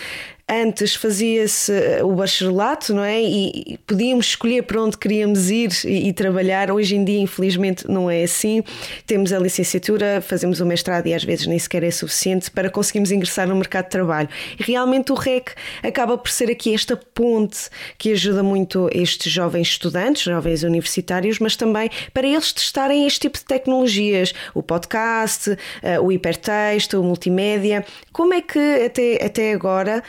[0.48, 3.20] Antes fazia-se eh, o bacharelato, não é?
[3.20, 6.70] E podíamos escolher para onde queríamos ir e, e, trabalhar.
[6.70, 8.62] Hoje em dia, infelizmente, não é assim.
[9.08, 13.10] Temos a licenciatura, fazemos o mestrado e às vezes nem sequer é suficiente para conseguirmos
[13.10, 14.28] ingressar no mercado de trabalho.
[14.56, 15.50] E realmente o REC
[15.82, 17.68] acaba por ser aqui esta ponte
[17.98, 23.36] que ajuda muito estes jovens estudantes, jovens universitários, mas também para eles testarem este tipo
[23.36, 27.84] de tecnologias, o podcast, eh, o hipertexto, o multimédia.
[28.12, 30.04] Como é que até, até agora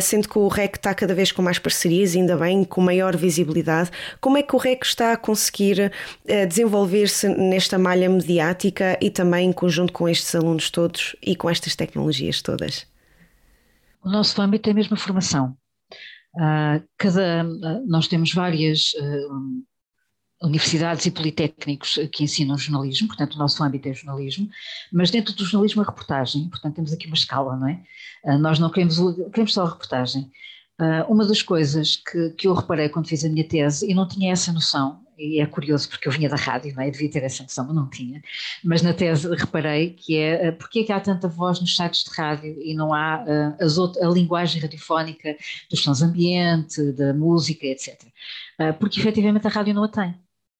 [0.00, 3.90] sendo que o REC está cada vez com mais parcerias, ainda bem, com maior visibilidade.
[4.20, 5.92] Como é que o REC está a conseguir
[6.26, 11.48] eh, desenvolver-se nesta malha mediática e também em conjunto com estes alunos todos e com
[11.48, 12.86] estas tecnologias todas?
[14.04, 15.56] O nosso âmbito é a mesma formação.
[16.36, 19.64] Uh, cada, uh, nós temos várias uh,
[20.42, 24.48] universidades e politécnicos que ensinam jornalismo, portanto o nosso âmbito é jornalismo,
[24.92, 27.82] mas dentro do jornalismo a reportagem, portanto temos aqui uma escala, não é?
[28.24, 28.98] Uh, nós não queremos,
[29.32, 30.30] queremos só a reportagem.
[30.80, 34.08] Uh, uma das coisas que, que eu reparei quando fiz a minha tese, e não
[34.08, 36.90] tinha essa noção, e é curioso porque eu vinha da rádio, não é?
[36.90, 38.22] Devia ter essa noção, mas não tinha,
[38.64, 42.04] mas na tese reparei que é uh, porque é que há tanta voz nos sites
[42.04, 45.36] de rádio e não há uh, as outras, a linguagem radiofónica
[45.68, 48.02] dos sons ambiente, da música, etc.
[48.58, 50.14] Uh, porque efetivamente a rádio não a tem.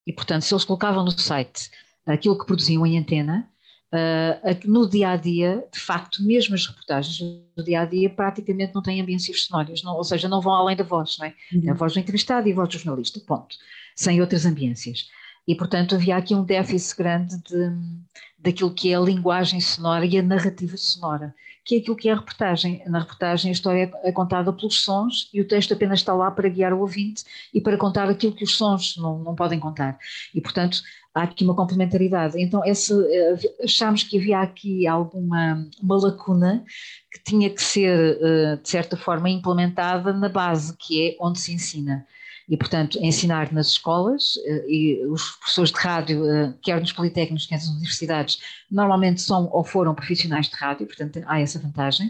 [0.07, 1.71] E, portanto, se eles colocavam no site
[2.07, 3.49] aquilo que produziam em antena,
[3.93, 7.21] uh, no dia a dia, de facto, mesmo as reportagens
[7.57, 10.77] no dia a dia praticamente não têm ambiências sonoras, não, ou seja, não vão além
[10.77, 11.35] da voz, não é?
[11.53, 11.71] Uhum.
[11.71, 13.57] A voz do entrevistado e a voz do jornalista, ponto.
[13.95, 15.09] Sem outras ambiências.
[15.47, 17.73] E, portanto, havia aqui um déficit grande de,
[18.39, 21.35] daquilo que é a linguagem sonora e a narrativa sonora
[21.65, 22.83] que é aquilo que é a reportagem.
[22.87, 26.49] Na reportagem a história é contada pelos sons e o texto apenas está lá para
[26.49, 29.99] guiar o ouvinte e para contar aquilo que os sons não, não podem contar.
[30.35, 30.83] E, portanto,
[31.15, 32.41] há aqui uma complementaridade.
[32.41, 36.65] Então, esse, eh, achámos que havia aqui alguma uma lacuna
[37.13, 41.53] que tinha que ser, eh, de certa forma, implementada na base, que é onde se
[41.53, 42.07] ensina
[42.51, 47.47] e, portanto, ensinar nas escolas eh, e os professores de rádio, eh, quer nos politécnicos,
[47.47, 52.09] quer nas universidades, normalmente são ou foram profissionais de rádio, portanto, há essa vantagem.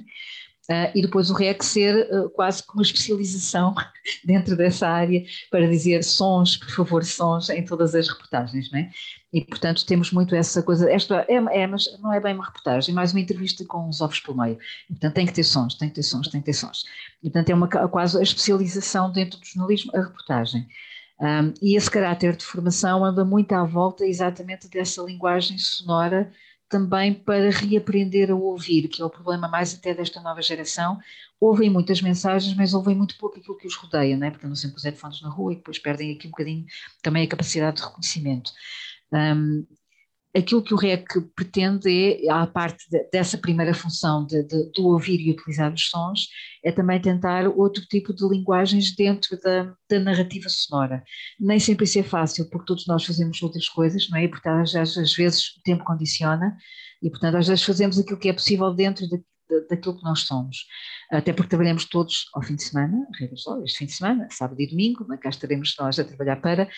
[0.68, 3.74] Uh, e depois o REC ser quase como uma especialização
[4.24, 8.90] dentro dessa área para dizer sons, por favor, sons em todas as reportagens, não é?
[9.32, 10.90] E, portanto, temos muito essa coisa.
[10.90, 14.00] Esta é, é, mas não é bem uma reportagem, é mais uma entrevista com os
[14.00, 14.58] ovos pelo meio.
[14.88, 16.84] E, portanto, tem que ter sons, tem que ter sons, tem que ter sons.
[17.22, 20.66] E, portanto, é uma, quase a especialização dentro do jornalismo, a reportagem.
[21.20, 26.32] Um, e esse caráter de formação anda muito à volta exatamente dessa linguagem sonora
[26.70, 30.98] também para reaprender a ouvir, que é o problema mais até desta nova geração.
[31.38, 34.30] Ouvem muitas mensagens, mas ouvem muito pouco aquilo que os rodeia, não é?
[34.30, 36.64] porque não sempre os headphones na rua e depois perdem aqui um bocadinho
[37.02, 38.52] também a capacidade de reconhecimento.
[39.12, 39.66] Um,
[40.34, 44.86] aquilo que o REC pretende é, à parte de, dessa primeira função de, de, do
[44.86, 46.28] ouvir e utilizar os sons,
[46.64, 51.02] é também tentar outro tipo de linguagens dentro da, da narrativa sonora.
[51.38, 54.24] Nem sempre isso é fácil, porque todos nós fazemos outras coisas, não é?
[54.24, 56.56] E, portanto, às, às vezes o tempo condiciona,
[57.02, 59.20] e, portanto, às vezes fazemos aquilo que é possível dentro de,
[59.68, 60.66] daquilo que nós somos.
[61.10, 63.06] Até porque trabalhamos todos ao fim de semana,
[63.64, 66.68] este fim de semana, sábado e domingo, cá estaremos nós a trabalhar para,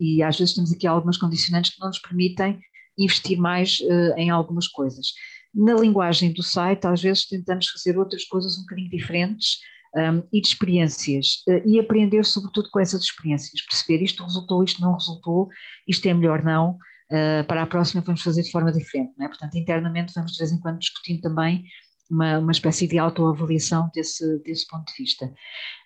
[0.00, 2.60] e às vezes temos aqui algumas condicionantes que não nos permitem
[2.98, 5.12] investir mais uh, em algumas coisas.
[5.54, 9.58] Na linguagem do site, às vezes tentamos fazer outras coisas um bocadinho diferentes
[9.94, 14.80] um, e de experiências, uh, e aprender sobretudo com essas experiências, perceber isto resultou, isto
[14.80, 15.48] não resultou,
[15.86, 16.78] isto é melhor não,
[17.10, 19.28] uh, para a próxima vamos fazer de forma diferente, não é?
[19.28, 21.64] Portanto, internamente vamos de vez em quando discutindo também
[22.12, 25.32] uma, uma espécie de autoavaliação desse, desse ponto de vista.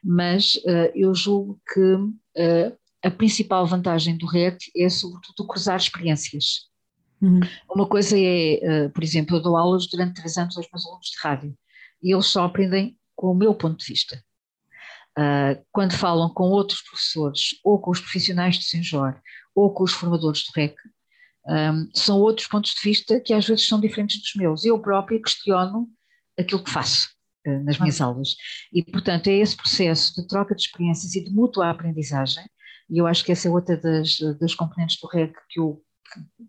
[0.03, 0.61] Mas
[0.95, 1.97] eu julgo que
[3.07, 6.68] a principal vantagem do REC é sobretudo cruzar experiências.
[7.20, 7.41] Uhum.
[7.72, 11.07] Uma coisa é, uh, por exemplo, eu dou aulas durante três anos aos meus alunos
[11.07, 11.57] de rádio
[12.03, 14.22] e eles só aprendem com o meu ponto de vista.
[15.18, 19.18] Uh, quando falam com outros professores, ou com os profissionais de Senjor,
[19.55, 20.74] ou com os formadores do REC,
[21.49, 24.64] um, ehm, são outros pontos de vista que às vezes são diferentes dos meus.
[24.64, 25.89] Eu própria questiono
[26.39, 27.09] aquilo que faço
[27.47, 28.07] uh, nas minhas ah.
[28.07, 28.37] aulas.
[28.72, 32.45] E, portanto, é esse processo de troca de experiências e de mútua aprendizagem,
[32.89, 35.82] e eu acho que essa é outra das, das componentes do REC que eu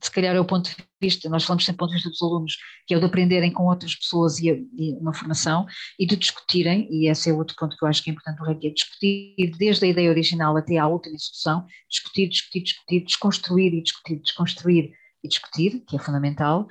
[0.01, 2.21] se calhar é o ponto de vista, nós falamos sempre do ponto de vista dos
[2.21, 5.65] alunos, que é o de aprenderem com outras pessoas e, e uma formação,
[5.99, 8.69] e de discutirem, e esse é outro ponto que eu acho que é importante, é
[8.69, 14.19] discutir desde a ideia original até à última execução, discutir, discutir, discutir, desconstruir e discutir,
[14.21, 14.91] desconstruir
[15.23, 16.67] e discutir, que é fundamental,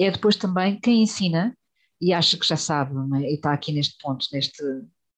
[0.00, 1.56] é depois também quem ensina
[2.00, 3.30] e acha que já sabe, é?
[3.30, 4.62] e está aqui neste ponto, neste,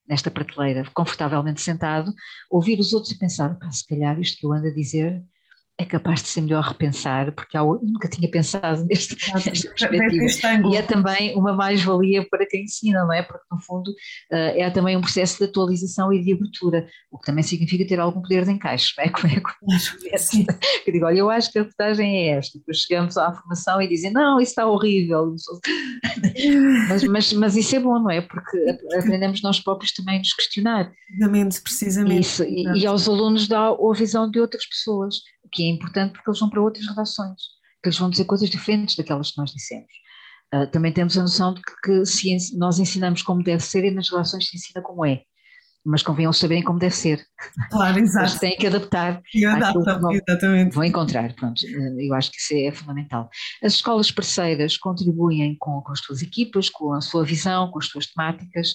[0.09, 2.13] nesta prateleira, confortavelmente sentado,
[2.51, 5.23] ouvir os outros e pensar, se calhar isto que eu ando a dizer
[5.81, 10.69] é capaz de ser melhor repensar, porque eu nunca tinha pensado neste, nesta perspectiva.
[10.71, 13.23] E é também uma mais-valia para quem ensina, não é?
[13.23, 13.91] Porque, no fundo,
[14.31, 17.99] eh, é também um processo de atualização e de abertura, o que também significa ter
[17.99, 19.09] algum poder de encaixe, não é?
[19.11, 23.17] Como é que eu digo, olha, eu acho que a vantagem é esta, depois chegamos
[23.17, 25.35] à formação e dizem, não, isso está horrível.
[26.91, 28.21] mas, mas, mas isso é bom, não é?
[28.21, 30.93] Porque aprendemos nós próprios também a nos questionar.
[31.07, 32.21] Precisamente, precisamente.
[32.21, 35.15] Isso, e, e aos alunos dá a visão de outras pessoas
[35.51, 37.41] que é importante porque eles vão para outras redações,
[37.83, 39.93] que eles vão dizer coisas diferentes daquelas que nós dissemos.
[40.53, 43.91] Uh, também temos a noção de que, que se nós ensinamos como deve ser e
[43.91, 45.23] nas relações se ensina como é,
[45.85, 47.25] mas convém eles saberem como deve ser.
[47.71, 48.27] Claro, exato.
[48.27, 49.23] Eles têm que adaptar.
[49.35, 50.75] E adaptam, vão, exatamente.
[50.75, 53.31] Vão encontrar, pronto, ah, eu acho que isso é fundamental.
[53.63, 57.87] As escolas parceiras contribuem com, com as suas equipas, com a sua visão, com as
[57.87, 58.75] suas temáticas,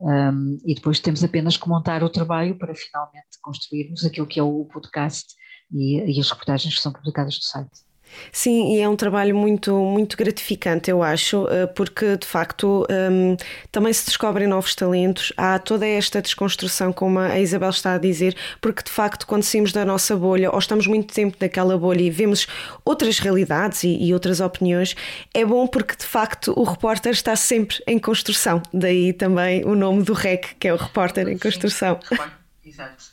[0.00, 4.42] um, e depois temos apenas que montar o trabalho para finalmente construirmos aquilo que é
[4.42, 5.32] o podcast
[5.72, 7.92] e, e as reportagens que são publicadas no site.
[8.30, 13.36] Sim, e é um trabalho muito, muito gratificante, eu acho, eh, porque de facto um,
[13.70, 18.36] também se descobrem novos talentos, há toda esta desconstrução, como a Isabel está a dizer,
[18.60, 22.10] porque de facto, quando saímos da nossa bolha ou estamos muito tempo naquela bolha e
[22.10, 22.46] vemos
[22.84, 24.94] outras realidades e, e outras opiniões,
[25.34, 30.02] é bom porque de facto o repórter está sempre em construção, daí também o nome
[30.02, 31.98] do REC, que é o repórter em construção.
[32.02, 32.16] Sim,
[32.64, 33.11] exato.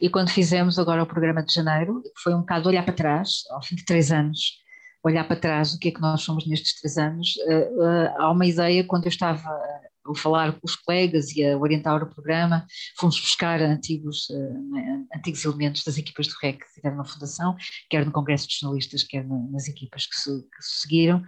[0.00, 3.62] E quando fizemos agora o programa de janeiro, foi um bocado olhar para trás, ao
[3.62, 4.58] fim de três anos,
[5.04, 7.36] olhar para trás o que é que nós somos nestes três anos.
[7.46, 11.56] Uh, uh, há uma ideia, quando eu estava a falar com os colegas e a
[11.56, 12.66] orientar o programa,
[12.98, 17.56] fomos buscar antigos, uh, antigos elementos das equipas do REC que estiveram na Fundação,
[17.90, 21.22] quer no Congresso de Jornalistas, quer nas equipas que se, que se seguiram,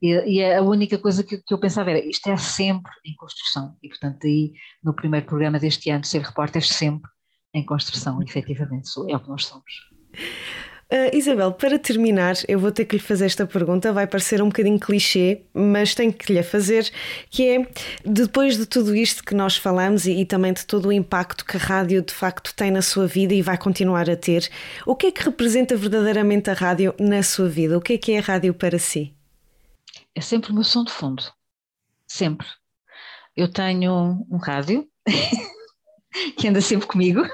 [0.00, 3.76] e, e, a única coisa que, que, eu pensava era, isto é sempre em construção,
[3.80, 7.08] e portanto aí no primeiro programa deste ano, ser repórter sempre
[7.54, 9.90] em construção, efetivamente, é o que nós somos.
[10.92, 14.48] Uh, Isabel, para terminar, eu vou ter que lhe fazer esta pergunta, vai parecer um
[14.48, 16.92] bocadinho clichê, mas tenho que lhe fazer,
[17.30, 17.66] que é,
[18.04, 21.56] depois de tudo isto que nós falamos e, e, também de todo o impacto que
[21.56, 24.50] a rádio de facto tem na sua vida e vai continuar a ter,
[24.86, 27.78] o que é que representa verdadeiramente a rádio na sua vida?
[27.78, 29.14] O que é que é a rádio para si?
[30.14, 31.22] É sempre o meu som de fundo,
[32.06, 32.46] sempre.
[33.34, 34.86] Eu tenho um rádio
[36.36, 37.22] que anda sempre comigo.
[37.22, 37.26] uh,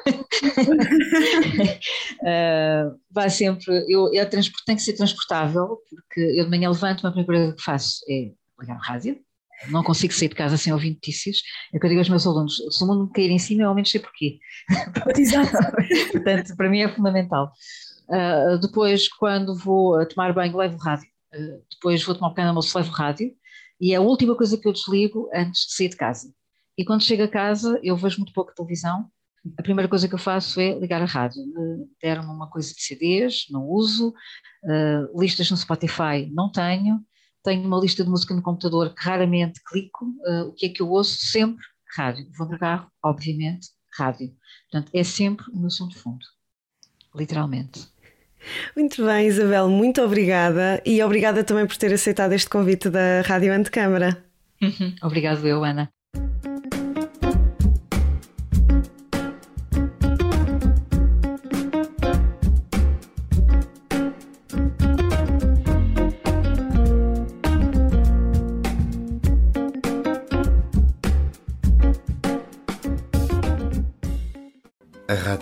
[3.11, 7.13] vai sempre, eu, eu transporto, tem que ser transportável, porque eu de manhã levanto-me, a
[7.13, 9.19] primeira coisa que faço é ligar o rádio,
[9.71, 11.39] não consigo sair de casa sem ouvir notícias.
[11.73, 13.63] É o que eu digo aos meus alunos: se o mundo me cair em cima,
[13.63, 14.39] eu ao menos sei porquê.
[15.19, 15.51] Exato.
[16.13, 17.53] Portanto, para mim é fundamental.
[18.09, 21.09] Uh, depois, quando vou tomar banho, levo o rádio.
[21.35, 23.33] Uh, depois vou tomar um pequeno almoço, levo o rádio.
[23.81, 26.33] E é a última coisa que eu desligo antes de sair de casa.
[26.79, 29.11] E quando chego a casa, eu vejo muito pouco televisão,
[29.57, 31.43] a primeira coisa que eu faço é ligar a rádio.
[32.03, 34.13] Deram-me uma coisa de CDs, não uso.
[34.65, 37.01] Uh, listas no Spotify, não tenho.
[37.43, 40.07] Tenho uma lista de música no computador que raramente clico.
[40.27, 41.19] Uh, o que é que eu ouço?
[41.27, 41.65] Sempre
[41.97, 42.27] rádio.
[42.37, 44.33] Vou no carro, obviamente, rádio.
[44.71, 46.25] Portanto, é sempre o meu som de fundo.
[47.15, 47.89] Literalmente.
[48.77, 53.53] Muito bem, Isabel, muito obrigada e obrigada também por ter aceitado este convite da Rádio
[53.53, 54.25] Antecâmara.
[54.63, 54.95] Uhum.
[55.03, 55.91] Obrigado eu, Ana.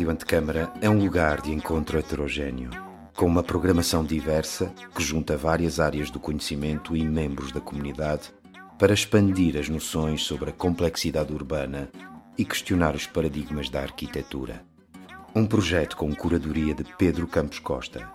[0.06, 2.70] Rádio Antecâmara é um lugar de encontro heterogêneo,
[3.12, 8.32] com uma programação diversa que junta várias áreas do conhecimento e membros da comunidade
[8.78, 11.90] para expandir as noções sobre a complexidade urbana
[12.38, 14.62] e questionar os paradigmas da arquitetura.
[15.34, 18.08] Um projeto com curadoria de Pedro Campos Costa